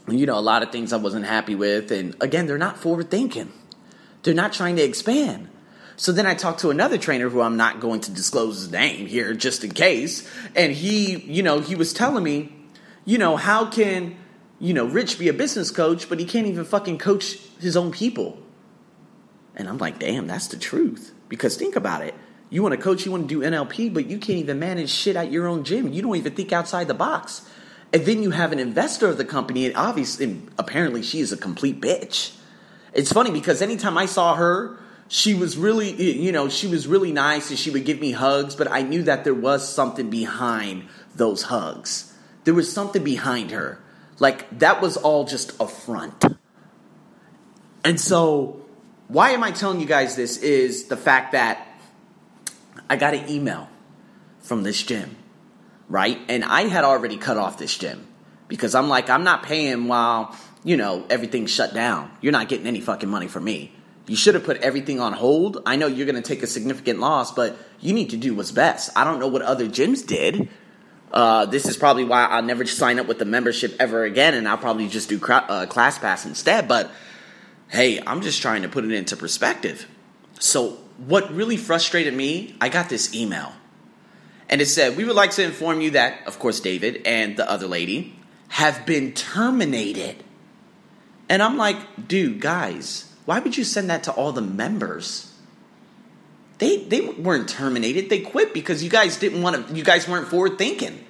you 0.09 0.27
know, 0.27 0.39
a 0.39 0.41
lot 0.41 0.63
of 0.63 0.71
things 0.71 0.93
I 0.93 0.99
wasn't 0.99 1.25
happy 1.27 1.55
with. 1.55 1.91
And 1.93 2.15
again, 2.21 2.47
they're 2.47 2.59
not 2.59 2.79
forward 2.79 3.11
thinking. 3.11 3.53
They're 4.23 4.35
not 4.35 4.53
trying 4.53 4.77
to 4.77 4.83
expand." 4.83 5.49
So 5.97 6.13
then 6.13 6.27
I 6.27 6.35
talked 6.35 6.61
to 6.61 6.71
another 6.71 6.99
trainer 6.99 7.29
who 7.29 7.41
I'm 7.41 7.57
not 7.57 7.81
going 7.81 8.01
to 8.03 8.11
disclose 8.11 8.61
his 8.61 8.71
name 8.71 9.07
here 9.07 9.35
just 9.35 9.65
in 9.65 9.73
case. 9.73 10.29
And 10.57 10.73
he, 10.73 11.17
you 11.17 11.43
know, 11.43 11.61
he 11.61 11.75
was 11.75 11.93
telling 11.93 12.25
me, 12.25 12.53
you 13.05 13.19
know, 13.19 13.37
how 13.37 13.67
can, 13.67 14.17
you 14.59 14.75
know, 14.75 14.87
Rich 14.87 15.19
be 15.19 15.29
a 15.29 15.33
business 15.33 15.71
coach, 15.71 16.09
but 16.09 16.19
he 16.19 16.25
can't 16.25 16.47
even 16.47 16.65
fucking 16.65 16.99
coach 16.99 17.39
his 17.61 17.77
own 17.77 17.93
people? 17.93 18.39
And 19.55 19.69
I'm 19.69 19.79
like, 19.79 19.99
damn, 19.99 20.27
that's 20.27 20.49
the 20.49 20.57
truth. 20.57 21.13
Because 21.29 21.57
think 21.57 21.77
about 21.77 22.03
it. 22.03 22.15
You 22.51 22.63
want 22.63 22.75
to 22.75 22.81
coach, 22.81 23.07
you 23.07 23.13
want 23.13 23.29
to 23.29 23.41
do 23.41 23.47
NLP, 23.49 23.93
but 23.95 24.07
you 24.07 24.19
can't 24.19 24.39
even 24.39 24.59
manage 24.59 24.91
shit 24.91 25.17
at 25.17 25.33
your 25.33 25.47
own 25.47 25.65
gym. 25.65 25.93
You 25.93 26.03
don't 26.03 26.17
even 26.17 26.35
think 26.35 26.53
outside 26.53 26.87
the 26.87 26.95
box. 26.95 27.49
And 27.95 28.05
then 28.05 28.23
you 28.23 28.31
have 28.31 28.53
an 28.53 28.59
investor 28.59 29.09
of 29.09 29.19
the 29.19 29.25
company, 29.25 29.67
and 29.67 29.77
obviously, 29.77 30.25
and 30.27 30.51
apparently, 30.59 31.03
she 31.03 31.21
is 31.21 31.33
a 31.33 31.37
complete 31.37 31.81
bitch. 31.81 32.37
It's 32.93 33.13
funny 33.13 33.31
because 33.31 33.63
anytime 33.63 33.97
I 33.97 34.07
saw 34.07 34.35
her 34.35 34.79
she 35.13 35.35
was 35.35 35.59
really, 35.59 35.93
you 36.19 36.33
know, 36.33 36.49
she 36.49 36.67
was 36.67 36.87
really 36.87 37.13
nice 37.13 37.51
and 37.51 37.59
she 37.59 37.69
would 37.69 37.85
give 37.85 38.01
me 38.01 38.13
hugs, 38.13 38.57
but 38.57 38.73
I 38.73 38.81
knew 38.81 39.03
that 39.03 39.25
there 39.25 39.35
was 39.35 39.69
something 39.69 40.09
behind 40.09 40.89
those 41.15 41.43
hugs. 41.43 42.17
There 42.45 42.55
was 42.55 42.73
something 42.73 43.05
behind 43.05 43.51
her. 43.51 43.79
Like 44.21 44.59
that 44.61 44.81
was 44.81 44.97
all 44.97 45.25
just 45.25 45.53
a 45.61 45.69
front. 45.69 46.25
And 47.85 48.01
so, 48.01 48.65
why 49.09 49.33
am 49.33 49.45
I 49.45 49.51
telling 49.51 49.81
you 49.81 49.87
guys 49.87 50.17
this 50.17 50.39
is 50.39 50.85
the 50.85 50.97
fact 50.97 51.33
that 51.33 51.69
I 52.89 52.97
got 52.97 53.13
an 53.13 53.29
email 53.29 53.69
from 54.41 54.63
this 54.63 54.83
gym, 54.83 55.15
right? 55.91 56.19
And 56.31 56.43
I 56.43 56.69
had 56.69 56.85
already 56.85 57.19
cut 57.19 57.37
off 57.37 57.59
this 57.59 57.77
gym 57.77 58.07
because 58.49 58.75
I'm 58.75 58.89
like, 58.89 59.11
I'm 59.11 59.25
not 59.25 59.43
paying 59.43 59.89
while, 59.89 60.35
you 60.65 60.79
know, 60.79 61.05
everything's 61.11 61.51
shut 61.51 61.75
down. 61.75 62.11
You're 62.23 62.33
not 62.33 62.49
getting 62.49 62.67
any 62.67 62.81
fucking 62.81 63.11
money 63.11 63.29
from 63.29 63.45
me. 63.45 63.73
You 64.07 64.17
should 64.17 64.35
have 64.35 64.45
put 64.45 64.59
everything 64.59 65.01
on 65.01 65.13
hold. 65.13 65.63
I 65.65 65.77
know 65.77 65.87
you're 65.87 66.07
going 66.07 66.21
to 66.21 66.29
take 66.29 66.43
a 66.43 66.47
significant 66.47 66.99
loss, 66.99 67.33
but 67.33 67.57
you 67.81 67.93
need 67.93 68.11
to 68.11 68.17
do 68.17 68.35
what's 68.35 68.51
best. 68.51 68.91
I 68.97 69.05
don't 69.05 69.21
know 69.21 69.29
what 69.29 69.43
other 69.43 69.67
gyms 69.67 70.07
did. 70.07 70.49
Uh, 71.13 71.47
this 71.47 71.67
is 71.67 71.77
probably 71.77 72.05
why 72.05 72.25
I'll 72.25 72.43
never 72.43 72.65
sign 72.65 72.99
up 72.99 73.07
with 73.07 73.19
the 73.19 73.25
membership 73.25 73.77
ever 73.79 74.05
again, 74.05 74.35
and 74.35 74.49
I'll 74.49 74.59
probably 74.59 74.89
just 74.89 75.09
do 75.09 75.19
cra- 75.19 75.45
uh, 75.49 75.67
ClassPass 75.67 76.27
instead. 76.27 76.67
But 76.67 76.91
hey, 77.69 78.01
I'm 78.05 78.23
just 78.23 78.41
trying 78.41 78.63
to 78.63 78.69
put 78.69 78.85
it 78.85 78.93
into 78.93 79.17
perspective. 79.17 79.87
So, 80.41 80.79
what 80.97 81.33
really 81.33 81.57
frustrated 81.57 82.15
me, 82.15 82.57
I 82.61 82.71
got 82.71 82.89
this 82.89 83.15
email, 83.15 83.53
and 84.49 84.61
it 84.61 84.67
said, 84.67 84.97
We 84.97 85.05
would 85.05 85.17
like 85.17 85.33
to 85.33 85.45
inform 85.45 85.81
you 85.81 85.91
that, 85.93 86.27
of 86.27 86.39
course, 86.39 86.61
David 86.61 87.03
and 87.05 87.37
the 87.37 87.49
other 87.49 87.67
lady 87.67 88.17
have 88.49 88.85
been 88.87 89.13
terminated. 89.13 90.23
And 91.29 91.43
I'm 91.43 91.57
like, 91.57 92.09
dude, 92.09 92.41
guys, 92.41 93.12
why 93.25 93.39
would 93.39 93.57
you 93.57 93.65
send 93.65 93.91
that 93.91 94.05
to 94.05 94.13
all 94.13 94.33
the 94.33 94.43
members? 94.43 95.33
They 96.59 96.85
they 96.85 97.01
weren't 97.01 97.49
terminated. 97.49 98.09
They 98.09 98.21
quit 98.21 98.55
because 98.55 98.83
you 98.83 98.91
guys 98.91 99.17
didn't 99.17 99.43
want 99.43 99.69
to. 99.69 99.75
You 99.75 99.85
guys 99.85 100.09
weren't 100.09 100.29
forward 100.29 100.59
thinking. 100.59 101.05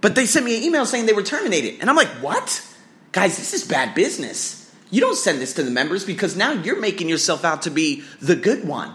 But 0.00 0.14
they 0.14 0.26
sent 0.26 0.44
me 0.44 0.56
an 0.56 0.62
email 0.62 0.84
saying 0.84 1.06
they 1.06 1.12
were 1.12 1.22
terminated, 1.22 1.80
and 1.80 1.88
I'm 1.88 1.96
like, 1.96 2.08
what? 2.20 2.66
Guys, 3.12 3.36
this 3.36 3.54
is 3.54 3.64
bad 3.64 3.94
business. 3.94 4.58
You 4.90 5.00
don't 5.00 5.16
send 5.16 5.40
this 5.40 5.54
to 5.54 5.62
the 5.62 5.70
members 5.70 6.04
because 6.04 6.36
now 6.36 6.52
you're 6.52 6.80
making 6.80 7.08
yourself 7.08 7.44
out 7.44 7.62
to 7.62 7.70
be 7.70 8.02
the 8.20 8.34
good 8.34 8.66
one. 8.66 8.94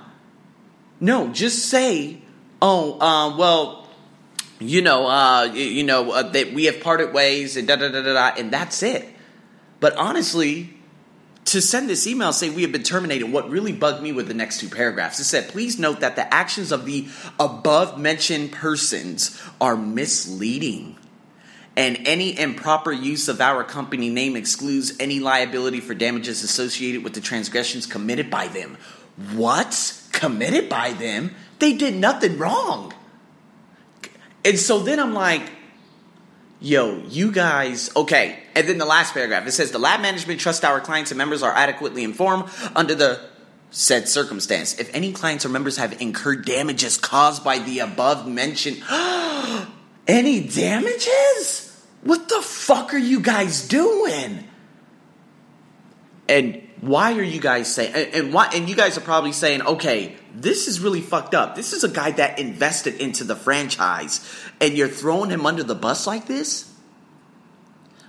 No, 1.00 1.30
just 1.30 1.70
say, 1.70 2.22
oh, 2.62 3.00
uh, 3.00 3.38
well, 3.38 3.88
you 4.60 4.82
know, 4.82 5.08
uh, 5.08 5.44
you, 5.54 5.84
know 5.84 6.12
uh, 6.12 6.24
that 6.24 6.54
we 6.54 6.66
have 6.66 6.82
parted 6.82 7.14
ways, 7.14 7.56
and 7.56 7.68
da 7.68 7.78
da 7.78 7.90
da 7.90 8.02
da 8.02 8.14
da, 8.14 8.36
and 8.38 8.52
that's 8.52 8.84
it. 8.84 9.08
But 9.80 9.96
honestly, 9.96 10.77
to 11.48 11.62
send 11.62 11.90
this 11.90 12.06
email 12.08 12.34
say 12.34 12.50
we 12.50 12.62
have 12.64 12.74
been 12.74 12.84
terminated, 12.84 13.32
what 13.32 13.50
really 13.50 13.72
bugged 13.72 14.04
me 14.04 14.12
with 14.12 14.28
the 14.28 14.34
next 14.34 14.60
two 14.60 14.68
paragraphs. 14.68 15.20
It 15.20 15.24
said, 15.24 15.48
please 15.48 15.80
note 15.80 16.02
that 16.02 16.18
the 16.18 16.34
actions 16.34 16.74
of 16.74 16.86
the 16.86 17.08
above 17.40 17.98
mentioned 17.98 18.52
persons 18.52 19.42
are 19.62 19.78
misleading. 19.78 20.98
And 21.78 22.00
any 22.06 22.38
improper 22.38 22.92
use 22.92 23.30
of 23.30 23.40
our 23.40 23.64
company 23.64 24.10
name 24.10 24.36
excludes 24.36 24.94
any 25.00 25.20
liability 25.20 25.80
for 25.80 25.94
damages 25.94 26.44
associated 26.44 27.04
with 27.04 27.14
the 27.14 27.22
transgressions 27.22 27.86
committed 27.86 28.30
by 28.30 28.48
them. 28.48 28.78
What? 29.34 30.02
Committed 30.12 30.68
by 30.68 30.94
them? 30.94 31.34
They 31.60 31.74
did 31.74 31.96
nothing 31.96 32.38
wrong. 32.38 32.94
And 34.44 34.60
so 34.60 34.80
then 34.80 35.00
I'm 35.00 35.14
like, 35.14 35.50
yo, 36.60 37.04
you 37.10 37.32
guys, 37.32 37.90
okay. 37.96 38.40
And 38.56 38.68
then 38.68 38.78
the 38.78 38.86
last 38.86 39.14
paragraph 39.14 39.48
it 39.48 39.52
says 39.52 39.72
the 39.72 39.80
lab 39.80 40.02
management 40.02 40.40
trusts 40.40 40.64
our 40.64 40.80
clients 40.80 41.12
and 41.12 41.18
members 41.18 41.44
are 41.44 41.54
adequately 41.54 42.04
informed 42.04 42.50
under 42.76 42.96
the 42.96 43.22
said 43.70 44.08
circumstance. 44.08 44.80
If 44.80 44.94
any 44.94 45.12
clients 45.12 45.46
or 45.46 45.50
members 45.50 45.78
have 45.78 46.02
incurred 46.02 46.46
damages 46.46 46.98
caused 46.98 47.44
by 47.44 47.60
the 47.60 47.80
above 47.80 48.28
mentioned, 48.28 48.84
any 50.08 50.48
damages? 50.48 51.86
What 52.02 52.30
the 52.30 52.42
fuck 52.42 52.94
are 52.94 53.00
you 53.00 53.20
guys 53.20 53.68
doing? 53.68 54.46
And 56.30 56.68
why 56.82 57.18
are 57.18 57.24
you 57.24 57.40
guys 57.40 57.74
saying 57.74 57.94
and, 57.94 58.14
and 58.14 58.34
why 58.34 58.50
and 58.54 58.70
you 58.70 58.76
guys 58.76 58.98
are 58.98 59.02
probably 59.02 59.32
saying 59.32 59.62
okay 59.64 60.16
this 60.42 60.68
is 60.68 60.80
really 60.80 61.02
fucked 61.02 61.34
up. 61.34 61.56
This 61.56 61.74
is 61.74 61.84
a 61.84 61.90
guy 61.90 62.12
that 62.12 62.40
invested 62.40 62.96
into 62.96 63.24
the 63.24 63.36
franchise 63.36 64.28
and 64.62 64.76
you're 64.76 64.88
throwing 64.88 65.30
him 65.30 65.46
under 65.46 65.64
the 65.64 65.76
bus 65.76 66.06
like 66.06 66.28
this? 66.28 66.72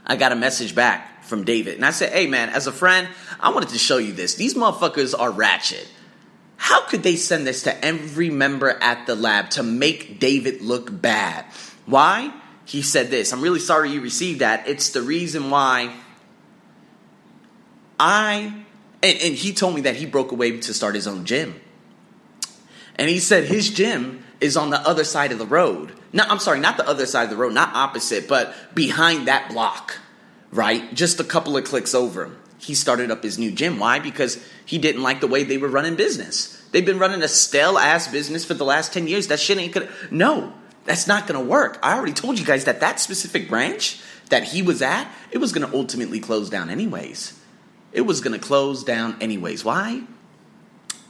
I 0.07 0.17
got 0.17 0.33
a 0.33 0.37
message 0.37 0.75
back 0.75 1.25
from 1.25 1.45
david 1.45 1.75
and 1.75 1.85
i 1.85 1.91
said 1.91 2.11
hey 2.11 2.27
man 2.27 2.49
as 2.49 2.67
a 2.67 2.73
friend 2.73 3.07
i 3.39 3.53
wanted 3.53 3.69
to 3.69 3.79
show 3.79 3.99
you 3.99 4.13
this. 4.13 4.35
These 4.35 4.55
motherfuckers 4.55 5.19
are 5.19 5.31
ratchet. 5.31 5.87
How 6.57 6.87
could 6.87 7.03
they 7.03 7.17
send 7.17 7.47
this 7.47 7.63
to 7.65 7.85
every 7.85 8.31
member 8.31 8.71
at 8.71 9.07
the 9.07 9.15
lab 9.15 9.51
to 9.51 9.63
make 9.63 10.19
david 10.19 10.63
look 10.63 11.01
bad? 11.03 11.45
Why? 11.87 12.33
He 12.65 12.83
said 12.83 13.11
this. 13.11 13.33
I'm 13.33 13.41
really 13.41 13.61
sorry 13.61 13.91
you 13.91 14.01
received 14.01 14.41
that. 14.41 14.69
It's 14.69 14.91
the 14.91 15.03
reason 15.03 15.51
why 15.51 15.95
I, 17.99 18.65
and, 19.03 19.19
and 19.19 19.35
he 19.35 19.53
told 19.53 19.75
me 19.75 19.83
that 19.83 19.97
he 19.97 20.05
broke 20.05 20.33
away 20.33 20.59
to 20.59 20.75
start 20.75 20.95
his 20.95 21.07
own 21.07 21.25
gym. 21.25 21.55
And 22.99 23.09
he 23.09 23.21
said 23.21 23.45
his 23.45 23.71
gym 23.71 24.25
is 24.41 24.57
on 24.57 24.71
the 24.71 24.81
other 24.81 25.05
side 25.05 25.33
of 25.33 25.39
the 25.39 25.47
road. 25.47 25.93
No, 26.13 26.25
I'm 26.29 26.39
sorry, 26.41 26.59
not 26.61 26.77
the 26.77 26.89
other 26.89 27.07
side 27.07 27.25
of 27.25 27.31
the 27.31 27.37
road, 27.37 27.55
not 27.55 27.75
opposite, 27.75 28.29
but 28.29 28.75
behind 28.75 29.29
that 29.29 29.51
block, 29.51 29.99
right? 30.51 30.93
Just 30.95 31.21
a 31.21 31.25
couple 31.25 31.57
of 31.57 31.65
clicks 31.65 31.95
over. 31.95 32.31
he 32.59 32.75
started 32.75 33.11
up 33.11 33.23
his 33.23 33.39
new 33.39 33.51
gym. 33.53 33.79
Why? 33.79 34.01
Because 34.01 34.45
he 34.65 34.79
didn't 34.79 35.03
like 35.03 35.21
the 35.21 35.27
way 35.27 35.45
they 35.45 35.59
were 35.59 35.69
running 35.69 35.95
business. 35.95 36.61
They've 36.73 36.85
been 36.85 36.99
running 36.99 37.23
a 37.23 37.29
stale 37.29 37.79
ass 37.79 38.09
business 38.09 38.45
for 38.45 38.55
the 38.55 38.65
last 38.65 38.93
10 38.93 39.07
years. 39.07 39.29
That 39.29 39.41
shit 39.41 39.59
ain't 39.59 39.73
gonna. 39.73 39.89
No, 40.11 40.53
that's 40.85 41.07
not 41.07 41.27
gonna 41.27 41.41
work. 41.41 41.79
I 41.83 41.97
already 41.97 42.13
told 42.13 42.39
you 42.39 42.45
guys 42.45 42.65
that 42.65 42.81
that 42.81 43.01
specific 43.01 43.49
branch 43.49 44.01
that 44.31 44.45
he 44.45 44.61
was 44.61 44.83
at, 44.83 45.11
it 45.31 45.39
was 45.39 45.53
gonna 45.53 45.71
ultimately 45.73 46.21
close 46.21 46.51
down 46.51 46.69
anyways. 46.69 47.39
It 47.93 48.03
was 48.03 48.21
gonna 48.21 48.39
close 48.39 48.85
down 48.85 49.17
anyways. 49.21 49.65
Why? 49.65 50.03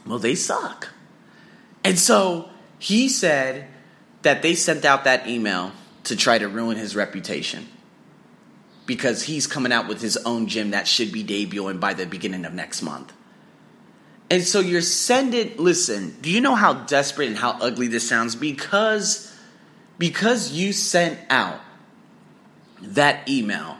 Well, 0.05 0.19
they 0.19 0.35
suck. 0.35 0.89
And 1.83 1.97
so 1.97 2.49
he 2.77 3.09
said 3.09 3.67
that 4.21 4.41
they 4.41 4.55
sent 4.55 4.85
out 4.85 5.05
that 5.05 5.27
email 5.27 5.71
to 6.05 6.15
try 6.15 6.37
to 6.37 6.47
ruin 6.47 6.77
his 6.77 6.95
reputation 6.95 7.67
because 8.85 9.23
he's 9.23 9.47
coming 9.47 9.71
out 9.71 9.87
with 9.87 10.01
his 10.01 10.17
own 10.17 10.47
gym 10.47 10.71
that 10.71 10.87
should 10.87 11.11
be 11.11 11.23
debuting 11.23 11.79
by 11.79 11.93
the 11.93 12.05
beginning 12.05 12.45
of 12.45 12.53
next 12.53 12.81
month. 12.81 13.13
And 14.31 14.43
so 14.43 14.59
you're 14.59 14.81
sending 14.81 15.57
listen, 15.57 16.15
do 16.21 16.29
you 16.29 16.41
know 16.41 16.55
how 16.55 16.73
desperate 16.73 17.27
and 17.27 17.37
how 17.37 17.51
ugly 17.61 17.87
this 17.87 18.07
sounds 18.07 18.35
because 18.35 19.35
because 19.97 20.51
you 20.51 20.71
sent 20.73 21.19
out 21.29 21.59
that 22.81 23.27
email 23.29 23.77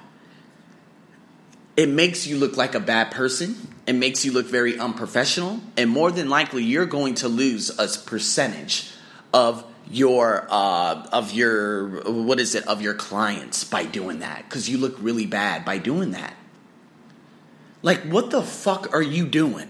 it 1.79 1.87
makes 1.87 2.27
you 2.27 2.37
look 2.37 2.57
like 2.57 2.75
a 2.75 2.79
bad 2.81 3.09
person. 3.09 3.55
It 3.89 3.95
makes 3.95 4.23
you 4.23 4.31
look 4.31 4.45
very 4.45 4.77
unprofessional. 4.77 5.61
And 5.75 5.89
more 5.89 6.11
than 6.11 6.29
likely, 6.29 6.63
you're 6.63 6.85
going 6.85 7.15
to 7.15 7.27
lose 7.27 7.71
a 7.71 7.87
percentage 8.05 8.91
of 9.33 9.65
your 9.89 10.45
uh, 10.47 11.07
of 11.11 11.31
your 11.31 12.03
what 12.03 12.39
is 12.39 12.53
it 12.53 12.67
of 12.67 12.83
your 12.83 12.93
clients 12.93 13.63
by 13.63 13.85
doing 13.85 14.19
that 14.19 14.43
because 14.43 14.69
you 14.69 14.77
look 14.77 14.95
really 15.01 15.25
bad 15.25 15.65
by 15.65 15.79
doing 15.79 16.11
that. 16.11 16.35
Like, 17.81 18.01
what 18.03 18.29
the 18.29 18.43
fuck 18.43 18.93
are 18.93 19.01
you 19.01 19.25
doing? 19.25 19.67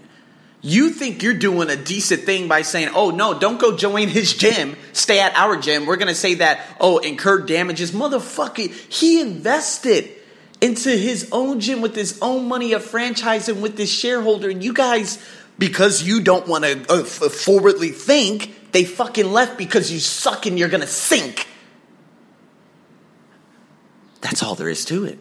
You 0.60 0.90
think 0.90 1.22
you're 1.22 1.32
doing 1.32 1.70
a 1.70 1.76
decent 1.76 2.24
thing 2.24 2.46
by 2.46 2.60
saying, 2.60 2.90
oh 2.94 3.08
no, 3.08 3.38
don't 3.38 3.58
go 3.58 3.74
join 3.74 4.08
his 4.08 4.34
gym, 4.34 4.76
stay 4.92 5.20
at 5.20 5.34
our 5.34 5.56
gym. 5.56 5.86
We're 5.86 5.96
gonna 5.96 6.14
say 6.14 6.34
that, 6.34 6.60
oh, 6.78 6.98
incurred 6.98 7.46
damages. 7.46 7.92
Motherfucker, 7.92 8.70
he 8.92 9.18
invested 9.18 10.10
into 10.60 10.90
his 10.90 11.28
own 11.32 11.60
gym 11.60 11.80
with 11.80 11.94
his 11.94 12.18
own 12.20 12.48
money 12.48 12.72
of 12.72 12.82
franchising 12.82 13.60
with 13.60 13.76
this 13.76 13.90
shareholder, 13.90 14.50
and 14.50 14.62
you 14.62 14.72
guys, 14.72 15.24
because 15.58 16.02
you 16.02 16.20
don't 16.20 16.46
wanna 16.46 16.82
uh, 16.88 17.02
forwardly 17.02 17.90
think, 17.90 18.72
they 18.72 18.84
fucking 18.84 19.32
left 19.32 19.58
because 19.58 19.90
you 19.90 19.98
suck 19.98 20.46
and 20.46 20.58
you're 20.58 20.68
gonna 20.68 20.86
sink. 20.86 21.46
That's 24.20 24.42
all 24.42 24.54
there 24.54 24.68
is 24.68 24.84
to 24.86 25.04
it. 25.04 25.18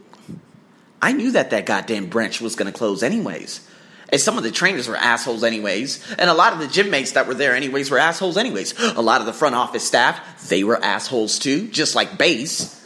I 1.01 1.13
knew 1.13 1.31
that 1.31 1.51
that 1.51 1.65
goddamn 1.65 2.07
branch 2.07 2.41
was 2.41 2.55
gonna 2.55 2.73
close 2.73 3.01
anyways. 3.03 3.65
And 4.11 4.19
some 4.19 4.37
of 4.37 4.43
the 4.43 4.51
trainers 4.51 4.87
were 4.87 4.95
assholes 4.95 5.43
anyways. 5.43 6.15
And 6.17 6.29
a 6.29 6.33
lot 6.33 6.53
of 6.53 6.59
the 6.59 6.67
gym 6.67 6.89
mates 6.89 7.11
that 7.13 7.27
were 7.27 7.35
there 7.35 7.55
anyways 7.55 7.91
were 7.91 7.99
assholes 7.99 8.37
anyways. 8.37 8.77
A 8.79 9.01
lot 9.01 9.21
of 9.21 9.27
the 9.27 9.33
front 9.33 9.55
office 9.55 9.85
staff, 9.85 10.49
they 10.49 10.63
were 10.63 10.83
assholes 10.83 11.39
too, 11.39 11.67
just 11.67 11.95
like 11.95 12.17
base. 12.17 12.78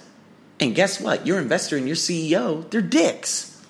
And 0.63 0.73
guess 0.73 1.01
what? 1.01 1.27
Your 1.27 1.39
investor 1.39 1.75
and 1.75 1.85
your 1.85 1.97
CEO, 1.97 2.69
they're 2.71 2.81
dicks. 2.81 3.61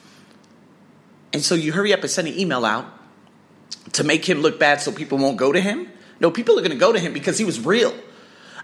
And 1.33 1.41
so 1.41 1.55
you 1.55 1.73
hurry 1.73 1.91
up 1.91 2.01
and 2.01 2.09
send 2.09 2.27
an 2.27 2.37
email 2.37 2.63
out 2.65 2.85
to 3.93 4.03
make 4.03 4.29
him 4.29 4.41
look 4.41 4.59
bad 4.59 4.79
so 4.79 4.91
people 4.91 5.17
won't 5.17 5.37
go 5.37 5.51
to 5.51 5.59
him. 5.59 5.87
No, 6.19 6.29
people 6.29 6.55
are 6.55 6.61
going 6.61 6.69
to 6.69 6.77
go 6.77 6.93
to 6.93 6.99
him 6.99 7.11
because 7.11 7.39
he 7.39 7.45
was 7.45 7.59
real. 7.59 7.95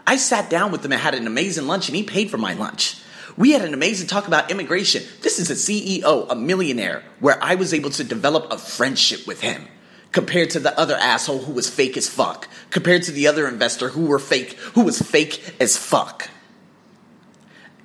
I 0.05 0.17
sat 0.17 0.48
down 0.48 0.71
with 0.71 0.86
him 0.86 0.91
and 0.91 1.01
had 1.01 1.15
an 1.15 1.25
amazing 1.25 1.65
lunch, 1.65 1.89
and 1.89 1.95
he 1.95 2.03
paid 2.03 2.29
for 2.29 2.38
my 2.38 2.53
lunch. 2.53 3.01
We 3.36 3.51
had 3.51 3.63
an 3.63 3.74
amazing 3.74 4.07
talk 4.07 4.27
about 4.27 4.51
immigration. 4.51 5.03
This 5.21 5.39
is 5.39 5.50
a 5.50 5.55
CEO, 5.55 6.27
a 6.29 6.36
millionaire, 6.36 7.03
where 7.19 7.43
I 7.43 7.55
was 7.55 7.74
able 7.74 7.89
to 7.91 8.03
develop 8.03 8.51
a 8.51 8.59
friendship 8.59 9.25
with 9.25 9.41
him 9.41 9.67
compared 10.12 10.51
to 10.51 10.59
the 10.59 10.79
other 10.79 10.95
asshole 10.95 11.39
who 11.39 11.53
was 11.53 11.67
fake 11.67 11.98
as 11.98 12.07
fuck, 12.07 12.48
compared 12.69 13.01
to 13.03 13.12
the 13.12 13.25
other 13.25 13.48
investor 13.48 13.89
who 13.89 14.05
were 14.05 14.19
fake, 14.19 14.53
who 14.75 14.83
was 14.83 15.01
fake 15.01 15.55
as 15.59 15.77
fuck. 15.77 16.29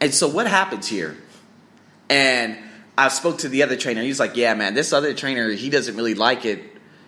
And 0.04 0.12
so 0.12 0.28
what 0.28 0.46
happens 0.46 0.86
here? 0.86 1.16
And 2.10 2.58
I 2.98 3.08
spoke 3.08 3.38
to 3.38 3.48
the 3.48 3.62
other 3.62 3.74
trainer. 3.74 4.02
He's 4.02 4.20
like, 4.20 4.36
"Yeah, 4.36 4.52
man, 4.52 4.74
this 4.74 4.92
other 4.92 5.14
trainer, 5.14 5.48
he 5.48 5.70
doesn't 5.70 5.96
really 5.96 6.12
like 6.12 6.44
it. 6.44 6.62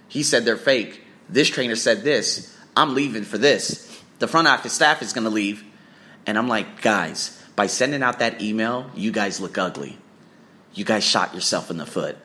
He 0.08 0.22
said 0.22 0.46
they're 0.46 0.56
fake. 0.56 1.02
This 1.28 1.50
trainer 1.50 1.76
said 1.76 2.04
this. 2.04 2.56
I'm 2.74 2.94
leaving 2.94 3.24
for 3.24 3.36
this. 3.36 4.00
The 4.18 4.26
front 4.26 4.48
office 4.48 4.72
staff 4.72 5.02
is 5.02 5.12
going 5.12 5.24
to 5.24 5.30
leave. 5.30 5.62
And 6.24 6.38
I'm 6.38 6.48
like, 6.48 6.80
guys, 6.80 7.38
by 7.54 7.66
sending 7.66 8.02
out 8.02 8.20
that 8.20 8.40
email, 8.40 8.90
you 8.94 9.12
guys 9.12 9.42
look 9.42 9.58
ugly. 9.58 9.98
You 10.72 10.86
guys 10.86 11.04
shot 11.04 11.34
yourself 11.34 11.70
in 11.70 11.76
the 11.76 11.84
foot. 11.84 12.16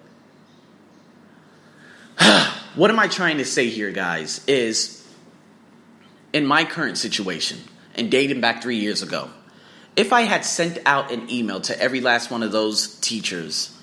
what 2.75 2.90
am 2.90 2.98
I 2.98 3.10
trying 3.10 3.40
to 3.40 3.46
say 3.46 3.68
here, 3.68 3.92
guys? 3.92 4.42
Is 4.48 5.06
in 6.32 6.46
my 6.46 6.63
current 6.63 6.98
situation, 6.98 7.60
and 7.94 8.10
dating 8.10 8.40
back 8.40 8.63
three 8.63 8.78
years 8.78 9.01
ago, 9.01 9.32
if 9.95 10.13
I 10.13 10.21
had 10.21 10.45
sent 10.45 10.79
out 10.86 11.12
an 11.12 11.29
email 11.29 11.62
to 11.62 11.79
every 11.79 12.01
last 12.01 12.31
one 12.31 12.43
of 12.43 12.51
those 12.51 12.95
teachers 13.00 13.77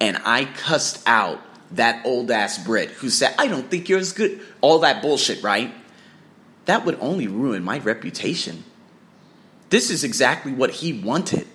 and 0.00 0.20
I 0.24 0.44
cussed 0.44 1.02
out 1.06 1.40
that 1.72 2.04
old 2.06 2.30
ass 2.30 2.62
Brit 2.64 2.90
who 2.90 3.10
said, 3.10 3.34
I 3.38 3.48
don't 3.48 3.70
think 3.70 3.88
you're 3.88 3.98
as 3.98 4.12
good, 4.12 4.40
all 4.60 4.80
that 4.80 5.02
bullshit, 5.02 5.42
right? 5.42 5.72
that 6.68 6.84
would 6.84 6.98
only 7.00 7.26
ruin 7.26 7.64
my 7.64 7.78
reputation. 7.78 8.62
This 9.70 9.88
is 9.88 10.04
exactly 10.04 10.52
what 10.52 10.70
he 10.70 10.92
wanted. 10.92 11.46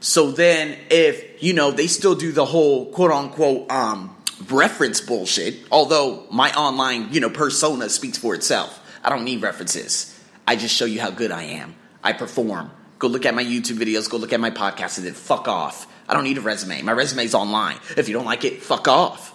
So 0.00 0.30
then, 0.30 0.78
if, 0.90 1.42
you 1.42 1.52
know, 1.52 1.70
they 1.70 1.86
still 1.86 2.14
do 2.14 2.32
the 2.32 2.46
whole 2.46 2.90
quote 2.90 3.10
unquote 3.10 3.70
um, 3.70 4.16
reference 4.48 5.02
bullshit, 5.02 5.56
although 5.70 6.26
my 6.30 6.50
online, 6.54 7.12
you 7.12 7.20
know, 7.20 7.28
persona 7.28 7.90
speaks 7.90 8.16
for 8.16 8.34
itself. 8.34 8.80
I 9.04 9.10
don't 9.10 9.24
need 9.24 9.42
references. 9.42 10.18
I 10.48 10.56
just 10.56 10.74
show 10.74 10.86
you 10.86 10.98
how 10.98 11.10
good 11.10 11.30
I 11.30 11.42
am. 11.42 11.74
I 12.02 12.14
perform. 12.14 12.70
Go 12.98 13.08
look 13.08 13.26
at 13.26 13.34
my 13.34 13.44
YouTube 13.44 13.78
videos, 13.78 14.08
go 14.08 14.16
look 14.16 14.32
at 14.32 14.40
my 14.40 14.50
podcast, 14.50 14.98
and 14.98 15.06
then 15.06 15.14
fuck 15.14 15.48
off. 15.48 15.86
I 16.08 16.14
don't 16.14 16.24
need 16.24 16.38
a 16.38 16.40
resume. 16.40 16.82
My 16.82 16.92
resume's 16.92 17.34
online. 17.34 17.78
If 17.96 18.08
you 18.08 18.14
don't 18.14 18.24
like 18.24 18.44
it, 18.44 18.62
fuck 18.62 18.88
off. 18.88 19.34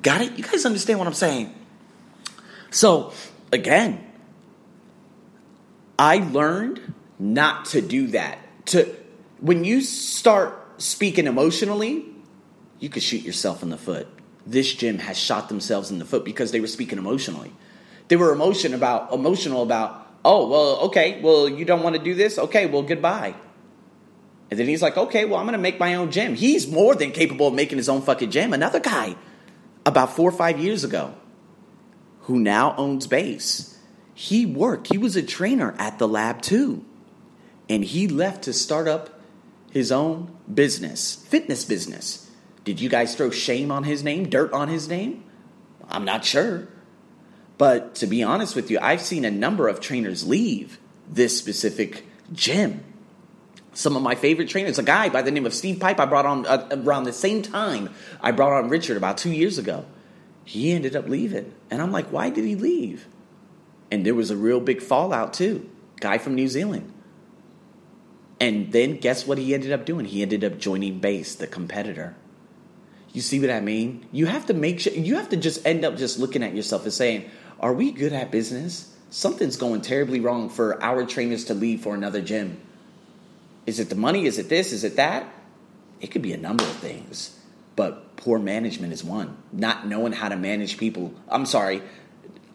Got 0.00 0.20
it? 0.20 0.38
You 0.38 0.44
guys 0.44 0.64
understand 0.64 0.98
what 0.98 1.08
I'm 1.08 1.14
saying? 1.14 1.54
So, 2.70 3.12
again, 3.52 4.04
I 5.98 6.18
learned 6.18 6.94
not 7.18 7.66
to 7.66 7.80
do 7.80 8.08
that. 8.08 8.38
To 8.66 8.94
when 9.40 9.64
you 9.64 9.80
start 9.80 10.80
speaking 10.80 11.26
emotionally, 11.26 12.04
you 12.78 12.88
could 12.88 13.02
shoot 13.02 13.22
yourself 13.22 13.62
in 13.62 13.70
the 13.70 13.78
foot. 13.78 14.06
This 14.46 14.72
gym 14.72 14.98
has 14.98 15.18
shot 15.18 15.48
themselves 15.48 15.90
in 15.90 15.98
the 15.98 16.04
foot 16.04 16.24
because 16.24 16.52
they 16.52 16.60
were 16.60 16.68
speaking 16.68 16.98
emotionally. 16.98 17.52
They 18.08 18.16
were 18.16 18.32
emotion 18.32 18.72
about 18.72 19.12
emotional 19.12 19.62
about, 19.62 20.07
oh, 20.24 20.48
well, 20.48 20.80
okay, 20.86 21.20
well, 21.22 21.48
you 21.48 21.64
don't 21.64 21.82
want 21.82 21.96
to 21.96 22.02
do 22.02 22.14
this? 22.14 22.38
Okay, 22.38 22.66
well, 22.66 22.82
goodbye. 22.82 23.34
And 24.50 24.58
then 24.58 24.66
he's 24.66 24.82
like, 24.82 24.96
okay, 24.96 25.24
well, 25.24 25.38
I'm 25.38 25.44
going 25.44 25.52
to 25.52 25.58
make 25.58 25.78
my 25.78 25.94
own 25.94 26.10
gym. 26.10 26.34
He's 26.34 26.66
more 26.66 26.94
than 26.94 27.12
capable 27.12 27.48
of 27.48 27.54
making 27.54 27.78
his 27.78 27.88
own 27.88 28.02
fucking 28.02 28.30
gym. 28.30 28.52
Another 28.52 28.80
guy, 28.80 29.16
about 29.84 30.12
four 30.12 30.28
or 30.28 30.32
five 30.32 30.58
years 30.58 30.84
ago, 30.84 31.14
who 32.20 32.38
now 32.38 32.74
owns 32.76 33.06
Base, 33.06 33.78
he 34.14 34.46
worked, 34.46 34.88
he 34.88 34.98
was 34.98 35.16
a 35.16 35.22
trainer 35.22 35.74
at 35.78 35.98
the 35.98 36.08
lab 36.08 36.42
too. 36.42 36.84
And 37.68 37.84
he 37.84 38.08
left 38.08 38.44
to 38.44 38.52
start 38.52 38.88
up 38.88 39.20
his 39.70 39.92
own 39.92 40.34
business, 40.52 41.14
fitness 41.14 41.64
business. 41.64 42.30
Did 42.64 42.80
you 42.80 42.88
guys 42.88 43.14
throw 43.14 43.30
shame 43.30 43.70
on 43.70 43.84
his 43.84 44.02
name, 44.02 44.28
dirt 44.28 44.52
on 44.52 44.68
his 44.68 44.88
name? 44.88 45.24
I'm 45.88 46.04
not 46.04 46.24
sure. 46.24 46.68
But 47.58 47.96
to 47.96 48.06
be 48.06 48.22
honest 48.22 48.54
with 48.54 48.70
you, 48.70 48.78
I've 48.80 49.02
seen 49.02 49.24
a 49.24 49.30
number 49.30 49.68
of 49.68 49.80
trainers 49.80 50.26
leave 50.26 50.78
this 51.10 51.36
specific 51.36 52.06
gym. 52.32 52.84
Some 53.74 53.96
of 53.96 54.02
my 54.02 54.14
favorite 54.14 54.48
trainers, 54.48 54.78
a 54.78 54.82
guy 54.82 55.08
by 55.08 55.22
the 55.22 55.30
name 55.30 55.46
of 55.46 55.54
Steve 55.54 55.80
Pipe, 55.80 56.00
I 56.00 56.06
brought 56.06 56.26
on 56.26 56.46
uh, 56.46 56.68
around 56.70 57.04
the 57.04 57.12
same 57.12 57.42
time 57.42 57.90
I 58.20 58.32
brought 58.32 58.52
on 58.52 58.68
Richard 58.70 58.96
about 58.96 59.18
two 59.18 59.32
years 59.32 59.58
ago. 59.58 59.84
He 60.44 60.72
ended 60.72 60.96
up 60.96 61.08
leaving. 61.08 61.52
And 61.70 61.82
I'm 61.82 61.92
like, 61.92 62.06
why 62.06 62.30
did 62.30 62.44
he 62.44 62.56
leave? 62.56 63.06
And 63.90 64.06
there 64.06 64.14
was 64.14 64.30
a 64.30 64.36
real 64.36 64.60
big 64.60 64.80
fallout 64.80 65.34
too. 65.34 65.68
Guy 66.00 66.18
from 66.18 66.34
New 66.34 66.48
Zealand. 66.48 66.92
And 68.40 68.72
then 68.72 68.96
guess 68.98 69.26
what 69.26 69.38
he 69.38 69.52
ended 69.52 69.72
up 69.72 69.84
doing? 69.84 70.06
He 70.06 70.22
ended 70.22 70.44
up 70.44 70.58
joining 70.58 71.00
Base, 71.00 71.34
the 71.34 71.46
competitor. 71.46 72.14
You 73.12 73.20
see 73.20 73.40
what 73.40 73.50
I 73.50 73.60
mean? 73.60 74.06
You 74.12 74.26
have 74.26 74.46
to 74.46 74.54
make 74.54 74.80
sure 74.80 74.92
you 74.92 75.16
have 75.16 75.30
to 75.30 75.36
just 75.36 75.66
end 75.66 75.84
up 75.84 75.96
just 75.96 76.18
looking 76.18 76.42
at 76.42 76.54
yourself 76.54 76.84
and 76.84 76.92
saying, 76.92 77.30
"Are 77.60 77.72
we 77.72 77.92
good 77.92 78.12
at 78.12 78.30
business? 78.30 78.94
Something's 79.10 79.56
going 79.56 79.80
terribly 79.80 80.20
wrong 80.20 80.50
for 80.50 80.82
our 80.82 81.04
trainers 81.06 81.46
to 81.46 81.54
leave 81.54 81.80
for 81.80 81.94
another 81.94 82.20
gym. 82.20 82.60
Is 83.66 83.80
it 83.80 83.88
the 83.88 83.96
money? 83.96 84.26
Is 84.26 84.38
it 84.38 84.48
this? 84.48 84.72
Is 84.72 84.84
it 84.84 84.96
that? 84.96 85.26
It 86.00 86.08
could 86.08 86.22
be 86.22 86.32
a 86.32 86.38
number 86.38 86.64
of 86.64 86.76
things, 86.76 87.38
but 87.76 88.16
poor 88.16 88.38
management 88.38 88.92
is 88.92 89.02
one. 89.02 89.36
Not 89.52 89.86
knowing 89.86 90.12
how 90.12 90.28
to 90.28 90.36
manage 90.36 90.78
people. 90.78 91.12
I'm 91.28 91.46
sorry, 91.46 91.82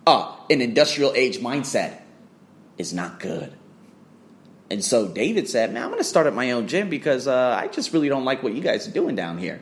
uh, 0.06 0.36
an 0.50 0.62
industrial 0.62 1.14
age 1.16 1.40
mindset 1.40 2.02
is 2.78 2.94
not 2.94 3.20
good. 3.20 3.54
And 4.70 4.84
so 4.84 5.08
David 5.08 5.48
said, 5.48 5.74
Man, 5.74 5.84
I'm 5.84 5.90
going 5.90 6.00
to 6.00 6.04
start 6.04 6.28
up 6.28 6.34
my 6.34 6.52
own 6.52 6.68
gym 6.68 6.90
because 6.90 7.28
uh, 7.28 7.58
I 7.60 7.68
just 7.68 7.94
really 7.94 8.10
don't 8.10 8.26
like 8.26 8.44
what 8.44 8.54
you 8.54 8.62
guys 8.62 8.88
are 8.88 8.92
doing 8.92 9.16
down 9.16 9.38
here. 9.38 9.62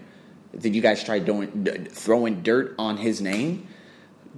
Did 0.57 0.75
you 0.75 0.81
guys 0.81 1.03
try 1.03 1.19
doing, 1.19 1.65
throwing 1.89 2.43
dirt 2.43 2.75
on 2.77 2.98
his 2.98 3.21
name. 3.21 3.67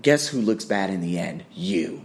Guess 0.02 0.28
who 0.28 0.42
looks 0.42 0.66
bad 0.66 0.90
in 0.90 1.02
the 1.02 1.20
end? 1.20 1.46
You. 1.54 2.04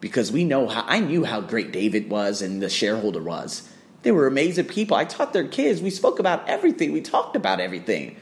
Because 0.00 0.32
we 0.32 0.44
know 0.44 0.68
how, 0.68 0.84
I 0.86 1.00
knew 1.00 1.24
how 1.24 1.40
great 1.40 1.72
David 1.72 2.08
was 2.08 2.40
and 2.40 2.62
the 2.62 2.70
shareholder 2.70 3.22
was. 3.22 3.68
They 4.02 4.12
were 4.12 4.26
amazing 4.26 4.66
people. 4.66 4.96
I 4.96 5.04
taught 5.04 5.32
their 5.32 5.46
kids. 5.46 5.82
We 5.82 5.90
spoke 5.90 6.18
about 6.18 6.48
everything. 6.48 6.92
We 6.92 7.00
talked 7.00 7.36
about 7.36 7.60
everything. 7.60 8.16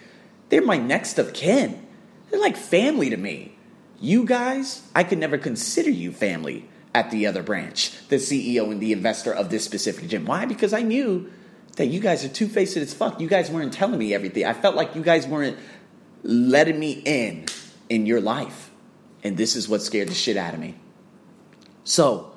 They're 0.49 0.63
my 0.63 0.79
next 0.79 1.19
of 1.19 1.33
kin. 1.33 1.87
They're 2.31 2.41
like 2.41 2.57
family 2.57 3.11
to 3.11 3.17
me. 3.17 3.57
You 4.01 4.25
guys, 4.25 4.83
I 4.95 5.05
could 5.05 5.19
never 5.19 5.39
consider 5.39 5.91
you 5.91 6.13
family 6.13 6.69
at 6.95 7.11
the 7.11 7.27
other 7.27 7.43
branch, 7.43 7.93
the 8.09 8.17
CEO 8.17 8.71
and 8.71 8.81
the 8.81 8.93
investor 8.93 9.33
of 9.33 9.51
this 9.51 9.65
specific 9.65 10.09
gym. 10.09 10.25
Why? 10.25 10.47
Because 10.47 10.73
I 10.73 10.83
knew 10.83 11.31
that 11.77 11.87
you 11.87 12.01
guys 12.01 12.25
are 12.25 12.29
two 12.29 12.49
faced 12.49 12.77
as 12.79 12.95
fuck. 12.95 13.21
You 13.21 13.29
guys 13.29 13.51
weren't 13.51 13.73
telling 13.73 13.99
me 13.99 14.15
everything. 14.15 14.47
I 14.47 14.55
felt 14.55 14.77
like 14.77 14.95
you 14.95 15.03
guys 15.03 15.27
weren't 15.27 15.59
letting 16.23 16.79
me 16.81 17.03
in 17.05 17.45
in 17.89 18.07
your 18.07 18.21
life. 18.21 18.71
And 19.23 19.37
this 19.37 19.57
is 19.57 19.69
what 19.69 19.83
scared 19.83 20.09
the 20.09 20.15
shit 20.15 20.37
out 20.37 20.55
of 20.55 20.61
me. 20.61 20.77
So, 21.85 22.33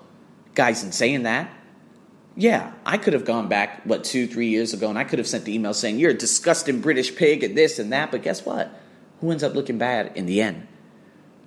guys, 0.55 0.83
in 0.83 0.91
saying 0.91 1.24
that, 1.24 1.51
yeah, 2.36 2.71
I 2.86 2.98
could 2.98 3.13
have 3.13 3.25
gone 3.25 3.50
back, 3.50 3.81
what, 3.86 4.05
two, 4.05 4.25
three 4.25 4.48
years 4.48 4.74
ago, 4.74 4.89
and 4.89 4.98
I 4.98 5.03
could 5.03 5.19
have 5.19 5.27
sent 5.27 5.43
the 5.43 5.53
email 5.53 5.74
saying, 5.74 6.00
You're 6.00 6.12
a 6.12 6.17
disgusting 6.17 6.79
British 6.79 7.15
pig 7.15 7.43
and 7.43 7.57
this 7.57 7.79
and 7.79 7.91
that. 7.91 8.12
But 8.12 8.24
guess 8.24 8.45
what? 8.45 8.71
Who 9.19 9.31
ends 9.31 9.43
up 9.43 9.55
looking 9.55 9.77
bad 9.77 10.13
in 10.15 10.25
the 10.25 10.41
end? 10.41 10.65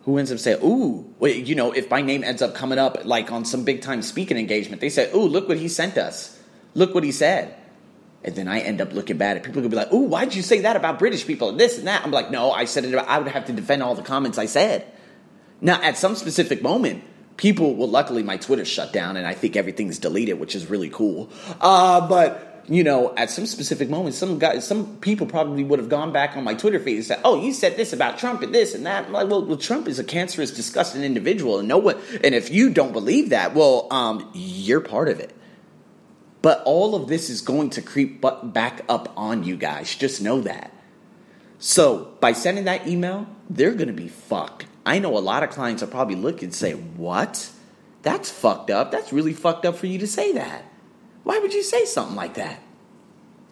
Who 0.05 0.19
ends 0.19 0.31
up 0.31 0.39
saying, 0.39 0.63
Ooh, 0.63 1.15
wait, 1.19 1.47
you 1.47 1.55
know, 1.55 1.73
if 1.73 1.89
my 1.89 2.03
name 2.03 2.23
ends 2.25 2.43
up 2.43 2.55
coming 2.55 2.79
up 2.79 3.05
like 3.05 3.33
on 3.33 3.47
some 3.47 3.65
big 3.65 3.81
time 3.81 4.03
speaking 4.03 4.37
engagement, 4.37 4.83
they 4.83 4.91
say, 4.91 5.11
Ooh, 5.15 5.27
look 5.27 5.49
what 5.49 5.57
he 5.57 5.69
sent 5.69 5.97
us. 5.97 6.39
Look 6.75 6.95
what 6.95 7.05
he 7.05 7.13
said. 7.13 7.57
And 8.25 8.35
then 8.35 8.47
I 8.47 8.61
end 8.61 8.81
up 8.81 8.93
looking 8.93 9.17
bad 9.17 9.37
at 9.37 9.45
people 9.45 9.63
could 9.63 9.71
be 9.71 9.77
like, 9.77 9.93
Ooh, 9.93 10.07
why'd 10.07 10.35
you 10.35 10.43
say 10.43 10.61
that 10.61 10.77
about 10.77 10.99
British 10.99 11.27
people 11.27 11.49
and 11.49 11.59
this 11.59 11.79
and 11.79 11.87
that? 11.87 12.05
I'm 12.05 12.11
like, 12.11 12.31
No, 12.31 12.51
I 12.51 12.67
said 12.67 12.85
it 12.85 12.93
about, 12.93 13.09
I 13.09 13.19
would 13.19 13.29
have 13.29 13.47
to 13.47 13.55
defend 13.55 13.83
all 13.83 13.95
the 13.95 14.03
comments 14.03 14.37
I 14.37 14.47
said. 14.47 14.92
Now, 15.63 15.81
at 15.81 15.97
some 15.97 16.17
specific 16.17 16.61
moment, 16.61 17.05
people 17.37 17.75
well 17.75 17.89
luckily 17.89 18.23
my 18.23 18.37
twitter 18.37 18.65
shut 18.65 18.93
down 18.93 19.17
and 19.17 19.27
i 19.27 19.35
think 19.35 19.57
everything's 19.57 19.99
deleted 19.99 20.39
which 20.39 20.55
is 20.55 20.69
really 20.69 20.91
cool. 20.91 21.29
Uh, 21.61 22.07
but 22.07 22.65
you 22.69 22.85
know 22.85 23.13
at 23.17 23.31
some 23.31 23.47
specific 23.47 23.89
moments 23.89 24.19
some 24.19 24.39
guys 24.39 24.67
some 24.67 24.97
people 24.99 25.27
probably 25.27 25.65
would 25.65 25.79
have 25.79 25.89
gone 25.89 26.13
back 26.13 26.37
on 26.37 26.45
my 26.45 26.55
twitter 26.55 26.79
feed 26.79 26.97
and 26.97 27.05
said 27.05 27.21
oh 27.25 27.43
you 27.43 27.53
said 27.53 27.77
this 27.77 27.93
about 27.93 28.19
trump 28.19 28.43
and 28.43 28.55
this 28.55 28.75
and 28.75 28.87
that. 28.87 29.07
I'm 29.07 29.13
like 29.13 29.29
well, 29.29 29.45
well 29.45 29.57
trump 29.57 29.89
is 29.89 29.99
a 29.99 30.05
cancerous 30.05 30.51
disgusting 30.51 31.03
individual 31.03 31.59
and 31.59 31.67
no 31.67 31.79
one 31.79 31.97
and 32.23 32.35
if 32.35 32.51
you 32.51 32.71
don't 32.71 32.93
believe 32.93 33.31
that 33.31 33.55
well 33.55 33.89
um, 33.91 34.31
you're 34.35 34.81
part 34.81 35.09
of 35.09 35.21
it. 35.21 35.35
But 36.43 36.61
all 36.65 36.97
of 36.97 37.07
this 37.07 37.31
is 37.31 37.41
going 37.41 37.71
to 37.71 37.83
creep 37.83 38.21
back 38.43 38.83
up 38.89 39.13
on 39.17 39.45
you 39.45 39.57
guys. 39.57 39.95
Just 39.95 40.21
know 40.21 40.41
that. 40.41 40.75
So 41.61 42.17
by 42.19 42.33
sending 42.33 42.65
that 42.65 42.87
email 42.87 43.27
they're 43.49 43.75
going 43.75 43.89
to 43.89 43.95
be 43.95 44.09
fucked 44.09 44.67
I 44.85 44.99
know 44.99 45.17
a 45.17 45.21
lot 45.21 45.43
of 45.43 45.51
clients 45.51 45.83
are 45.83 45.89
probably 45.89 46.17
looking 46.17 46.47
and 46.47 46.55
say, 46.55 46.73
What? 46.73 47.51
That's 48.03 48.31
fucked 48.31 48.71
up. 48.71 48.91
That's 48.91 49.13
really 49.13 49.33
fucked 49.33 49.65
up 49.65 49.77
for 49.77 49.87
you 49.87 49.99
to 49.99 50.07
say 50.07 50.33
that. 50.33 50.65
Why 51.23 51.39
would 51.39 51.55
you 51.55 51.63
say 51.63 51.85
something 51.85 52.17
like 52.17 52.35
that? 52.35 52.61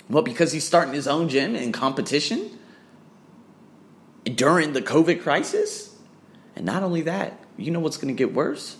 Well, 0.09 0.25
because 0.25 0.51
he's 0.51 0.67
starting 0.67 0.93
his 0.93 1.07
own 1.07 1.29
gym 1.29 1.55
in 1.55 1.71
competition 1.71 2.59
during 4.25 4.73
the 4.73 4.83
COVID 4.83 5.23
crisis. 5.23 5.97
And 6.57 6.67
not 6.67 6.83
only 6.83 7.03
that, 7.03 7.39
you 7.57 7.71
know 7.71 7.79
what's 7.79 7.97
going 7.97 8.15
to 8.15 8.19
get 8.19 8.35
worse? 8.35 8.77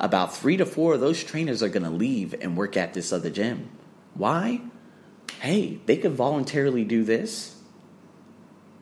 About 0.00 0.34
three 0.34 0.56
to 0.56 0.66
four 0.66 0.94
of 0.94 1.00
those 1.00 1.22
trainers 1.22 1.62
are 1.62 1.68
going 1.68 1.84
to 1.84 1.90
leave 1.90 2.34
and 2.40 2.56
work 2.56 2.76
at 2.76 2.94
this 2.94 3.12
other 3.12 3.30
gym. 3.30 3.68
Why? 4.14 4.60
Hey, 5.40 5.78
they 5.86 5.98
could 5.98 6.12
voluntarily 6.12 6.84
do 6.84 7.04
this 7.04 7.59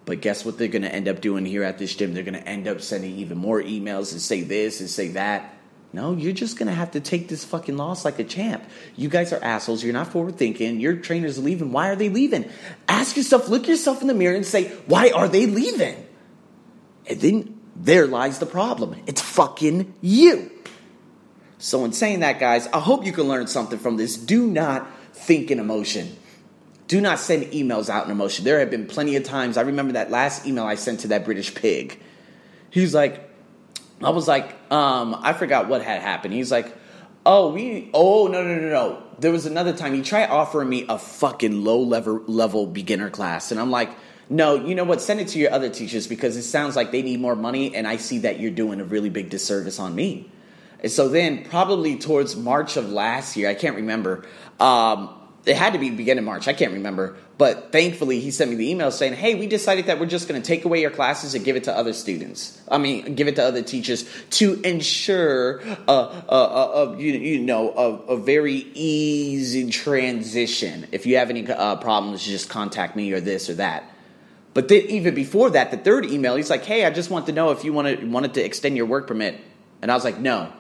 but 0.08 0.22
guess 0.22 0.42
what 0.42 0.56
they're 0.56 0.68
going 0.68 0.82
to 0.82 0.94
end 0.94 1.06
up 1.06 1.20
doing 1.20 1.44
here 1.44 1.62
at 1.62 1.76
this 1.76 1.94
gym? 1.94 2.14
They're 2.14 2.22
going 2.22 2.32
to 2.32 2.48
end 2.48 2.66
up 2.66 2.80
sending 2.80 3.18
even 3.18 3.36
more 3.36 3.62
emails 3.62 4.12
and 4.12 4.22
say 4.22 4.40
this 4.40 4.80
and 4.80 4.88
say 4.88 5.08
that. 5.08 5.54
No, 5.92 6.14
you're 6.14 6.32
just 6.32 6.58
going 6.58 6.68
to 6.68 6.74
have 6.74 6.92
to 6.92 7.00
take 7.00 7.28
this 7.28 7.44
fucking 7.44 7.76
loss 7.76 8.06
like 8.06 8.18
a 8.18 8.24
champ. 8.24 8.64
You 8.96 9.10
guys 9.10 9.34
are 9.34 9.44
assholes. 9.44 9.84
You're 9.84 9.92
not 9.92 10.08
forward 10.08 10.36
thinking. 10.36 10.80
Your 10.80 10.96
trainer's 10.96 11.38
leaving. 11.38 11.72
Why 11.72 11.90
are 11.90 11.94
they 11.94 12.08
leaving? 12.08 12.50
Ask 12.88 13.18
yourself, 13.18 13.50
look 13.50 13.68
yourself 13.68 14.00
in 14.00 14.08
the 14.08 14.14
mirror 14.14 14.34
and 14.34 14.46
say, 14.46 14.68
why 14.86 15.10
are 15.10 15.28
they 15.28 15.44
leaving? 15.44 16.06
And 17.06 17.20
then 17.20 17.60
there 17.76 18.06
lies 18.06 18.38
the 18.38 18.46
problem. 18.46 18.96
It's 19.06 19.20
fucking 19.20 19.92
you. 20.00 20.50
So, 21.58 21.84
in 21.84 21.92
saying 21.92 22.20
that, 22.20 22.40
guys, 22.40 22.66
I 22.68 22.80
hope 22.80 23.04
you 23.04 23.12
can 23.12 23.28
learn 23.28 23.46
something 23.46 23.78
from 23.78 23.98
this. 23.98 24.16
Do 24.16 24.46
not 24.46 24.88
think 25.12 25.50
in 25.50 25.58
emotion 25.58 26.16
do 26.88 27.00
not 27.00 27.18
send 27.18 27.44
emails 27.52 27.88
out 27.90 28.06
in 28.06 28.10
emotion. 28.10 28.44
There 28.44 28.58
have 28.58 28.70
been 28.70 28.86
plenty 28.86 29.14
of 29.16 29.22
times. 29.22 29.56
I 29.56 29.60
remember 29.60 29.92
that 29.92 30.10
last 30.10 30.46
email 30.46 30.64
I 30.64 30.74
sent 30.74 31.00
to 31.00 31.08
that 31.08 31.24
British 31.24 31.54
pig. 31.54 32.00
He's 32.70 32.94
like, 32.94 33.30
I 34.02 34.10
was 34.10 34.26
like, 34.26 34.56
um, 34.72 35.14
I 35.20 35.34
forgot 35.34 35.68
what 35.68 35.82
had 35.82 36.00
happened. 36.00 36.32
He's 36.32 36.50
like, 36.50 36.74
oh, 37.26 37.52
we, 37.52 37.90
oh, 37.92 38.26
no, 38.26 38.42
no, 38.42 38.54
no, 38.54 38.68
no. 38.70 39.02
There 39.18 39.30
was 39.30 39.44
another 39.44 39.74
time 39.74 39.94
he 39.94 40.02
tried 40.02 40.30
offering 40.30 40.68
me 40.68 40.86
a 40.88 40.98
fucking 40.98 41.62
low 41.62 41.82
level 41.82 42.22
level 42.26 42.66
beginner 42.66 43.10
class, 43.10 43.50
and 43.50 43.60
I'm 43.60 43.70
like, 43.70 43.90
no, 44.30 44.54
you 44.54 44.74
know 44.74 44.84
what? 44.84 45.00
Send 45.00 45.20
it 45.20 45.28
to 45.28 45.38
your 45.38 45.52
other 45.52 45.68
teachers 45.68 46.06
because 46.06 46.36
it 46.36 46.42
sounds 46.42 46.76
like 46.76 46.92
they 46.92 47.02
need 47.02 47.20
more 47.20 47.34
money, 47.34 47.74
and 47.74 47.86
I 47.86 47.96
see 47.96 48.18
that 48.20 48.40
you're 48.40 48.52
doing 48.52 48.80
a 48.80 48.84
really 48.84 49.10
big 49.10 49.28
disservice 49.28 49.78
on 49.78 49.94
me. 49.94 50.30
And 50.80 50.92
so 50.92 51.08
then, 51.08 51.44
probably 51.44 51.98
towards 51.98 52.36
March 52.36 52.76
of 52.76 52.90
last 52.90 53.36
year, 53.36 53.50
I 53.50 53.54
can't 53.54 53.76
remember. 53.76 54.24
Um, 54.60 55.17
it 55.48 55.56
had 55.56 55.72
to 55.72 55.78
be 55.78 55.88
beginning 55.88 56.24
March. 56.24 56.46
I 56.46 56.52
can't 56.52 56.74
remember. 56.74 57.16
But 57.38 57.72
thankfully, 57.72 58.20
he 58.20 58.30
sent 58.30 58.50
me 58.50 58.56
the 58.56 58.70
email 58.70 58.90
saying, 58.90 59.14
hey, 59.14 59.34
we 59.34 59.46
decided 59.46 59.86
that 59.86 59.98
we're 59.98 60.06
just 60.06 60.28
going 60.28 60.40
to 60.40 60.46
take 60.46 60.66
away 60.66 60.82
your 60.82 60.90
classes 60.90 61.34
and 61.34 61.42
give 61.42 61.56
it 61.56 61.64
to 61.64 61.76
other 61.76 61.94
students. 61.94 62.60
I 62.70 62.76
mean, 62.76 63.14
give 63.14 63.28
it 63.28 63.36
to 63.36 63.44
other 63.44 63.62
teachers 63.62 64.08
to 64.30 64.60
ensure 64.60 65.60
a, 65.88 65.92
a, 65.92 66.24
a, 66.28 66.72
a 66.72 66.98
you, 66.98 67.12
you, 67.12 67.38
know, 67.40 67.70
a, 67.70 68.16
very 68.18 68.66
easy 68.74 69.70
transition. 69.70 70.86
If 70.92 71.06
you 71.06 71.16
have 71.16 71.30
any 71.30 71.48
uh, 71.50 71.76
problems, 71.76 72.26
just 72.26 72.50
contact 72.50 72.94
me 72.94 73.12
or 73.12 73.20
this 73.20 73.48
or 73.48 73.54
that. 73.54 73.84
But 74.52 74.68
then 74.68 74.82
even 74.88 75.14
before 75.14 75.50
that, 75.50 75.70
the 75.70 75.78
third 75.78 76.04
email, 76.04 76.36
he's 76.36 76.50
like, 76.50 76.64
hey, 76.64 76.84
I 76.84 76.90
just 76.90 77.10
want 77.10 77.26
to 77.26 77.32
know 77.32 77.52
if 77.52 77.64
you 77.64 77.72
wanted, 77.72 78.10
wanted 78.10 78.34
to 78.34 78.44
extend 78.44 78.76
your 78.76 78.86
work 78.86 79.06
permit. 79.06 79.40
And 79.80 79.90
I 79.90 79.94
was 79.94 80.04
like, 80.04 80.18
no 80.18 80.52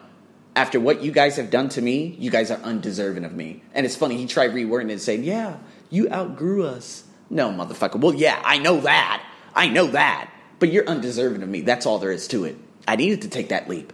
after 0.58 0.80
what 0.80 1.04
you 1.04 1.12
guys 1.12 1.36
have 1.36 1.50
done 1.50 1.68
to 1.68 1.80
me, 1.80 2.16
you 2.18 2.32
guys 2.32 2.50
are 2.50 2.58
undeserving 2.58 3.24
of 3.24 3.32
me. 3.32 3.62
And 3.74 3.86
it's 3.86 3.94
funny, 3.94 4.16
he 4.16 4.26
tried 4.26 4.50
rewording 4.50 4.88
it 4.88 4.92
and 4.94 5.00
saying, 5.00 5.22
Yeah, 5.22 5.58
you 5.88 6.10
outgrew 6.10 6.66
us. 6.66 7.04
No, 7.30 7.50
motherfucker. 7.50 8.00
Well, 8.00 8.14
yeah, 8.14 8.42
I 8.44 8.58
know 8.58 8.80
that. 8.80 9.24
I 9.54 9.68
know 9.68 9.86
that. 9.86 10.32
But 10.58 10.72
you're 10.72 10.88
undeserving 10.88 11.44
of 11.44 11.48
me. 11.48 11.60
That's 11.60 11.86
all 11.86 12.00
there 12.00 12.10
is 12.10 12.26
to 12.28 12.44
it. 12.44 12.56
I 12.88 12.96
needed 12.96 13.22
to 13.22 13.28
take 13.28 13.50
that 13.50 13.68
leap. 13.68 13.92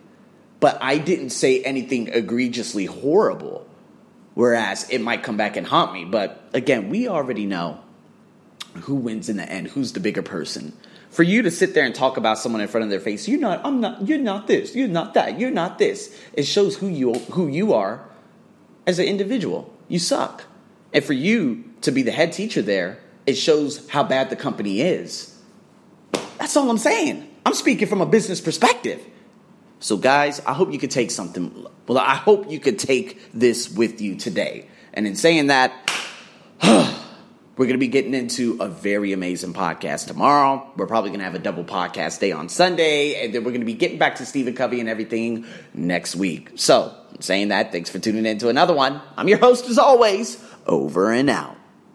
But 0.59 0.79
I 0.81 0.97
didn't 0.97 1.31
say 1.31 1.63
anything 1.63 2.09
egregiously 2.09 2.87
horrible. 2.87 3.69
Whereas 4.33 4.89
it 4.89 5.03
might 5.03 5.23
come 5.23 5.37
back 5.37 5.59
and 5.59 5.67
haunt 5.67 5.93
me. 5.93 6.07
But 6.07 6.49
again, 6.55 6.89
we 6.89 7.09
already 7.09 7.45
know 7.45 7.79
who 8.85 8.95
wins 8.95 9.29
in 9.29 9.37
the 9.37 9.47
end, 9.47 9.69
who's 9.69 9.93
the 9.93 10.01
bigger 10.01 10.23
person 10.23 10.73
for 11.15 11.23
you 11.23 11.43
to 11.43 11.51
sit 11.53 11.75
there 11.75 11.85
and 11.85 11.95
talk 11.95 12.17
about 12.17 12.39
someone 12.39 12.61
in 12.61 12.67
front 12.67 12.83
of 12.83 12.91
their 12.91 12.99
face, 12.99 13.29
you're 13.29 13.39
not, 13.39 13.65
I'm 13.65 13.81
not, 13.81 14.09
you're 14.09 14.19
not 14.19 14.49
this, 14.49 14.75
you're 14.75 14.89
not 14.89 15.15
that, 15.15 15.39
you're 15.39 15.53
not 15.53 15.79
this. 15.79 16.13
It 16.33 16.43
shows 16.43 16.75
who 16.77 16.89
you 16.89 17.15
who 17.15 17.47
you 17.47 17.73
are 17.73 18.05
as 18.85 18.99
an 18.99 19.05
individual. 19.05 19.73
You 19.87 20.01
suck. 20.01 20.43
And 20.93 21.05
for 21.05 21.13
you 21.13 21.73
to 21.83 21.93
be 21.93 22.03
the 22.03 22.11
head 22.11 22.33
teacher 22.33 22.63
there, 22.63 22.99
it 23.27 23.35
shows 23.35 23.89
how 23.91 24.03
bad 24.03 24.29
the 24.29 24.35
company 24.35 24.81
is. 24.81 25.41
That's 26.39 26.57
all 26.57 26.69
I'm 26.69 26.79
saying. 26.79 27.31
I'm 27.47 27.55
speaking 27.55 27.87
from 27.87 28.01
a 28.01 28.07
business 28.07 28.41
perspective. 28.41 29.01
So, 29.79 29.97
guys, 29.97 30.41
I 30.41 30.53
hope 30.53 30.73
you 30.73 30.81
could 30.81 30.91
take 30.91 31.13
something. 31.13 31.65
Well, 31.87 31.99
I 31.99 32.17
hope 32.17 32.51
you 32.51 32.59
could 32.59 32.81
take 32.81 33.21
this 33.33 33.71
with 33.71 34.01
you 34.01 34.17
today. 34.17 34.67
And 34.93 35.07
in 35.07 35.15
saying 35.15 35.47
that, 35.47 35.73
We're 37.57 37.67
going 37.67 37.75
to 37.75 37.79
be 37.79 37.87
getting 37.87 38.15
into 38.15 38.57
a 38.61 38.69
very 38.69 39.13
amazing 39.13 39.53
podcast 39.53 40.09
tomorrow. 40.09 40.69
We're 40.77 40.89
probably 40.89 41.11
going 41.11 41.21
to 41.21 41.25
have 41.25 41.37
a 41.37 41.39
double 41.39 41.63
podcast 41.63 42.19
day 42.19 42.33
on 42.33 42.49
Sunday, 42.49 43.25
and 43.25 43.33
then 43.33 43.45
we're 43.45 43.53
going 43.53 43.61
to 43.61 43.67
be 43.67 43.75
getting 43.75 43.97
back 43.97 44.17
to 44.17 44.27
Stephen 44.27 44.55
Covey 44.55 44.81
and 44.81 44.89
everything 44.89 45.47
next 45.73 46.17
week. 46.17 46.51
So, 46.57 46.93
saying 47.21 47.49
that, 47.49 47.71
thanks 47.71 47.91
for 47.91 48.01
tuning 48.01 48.27
in 48.27 48.39
to 48.39 48.49
another 48.49 48.75
one. 48.75 49.01
I'm 49.17 49.29
your 49.29 49.39
host, 49.39 49.69
as 49.69 49.79
always. 49.79 50.43
Over 50.67 51.13
and 51.13 51.31
out. 51.31 51.57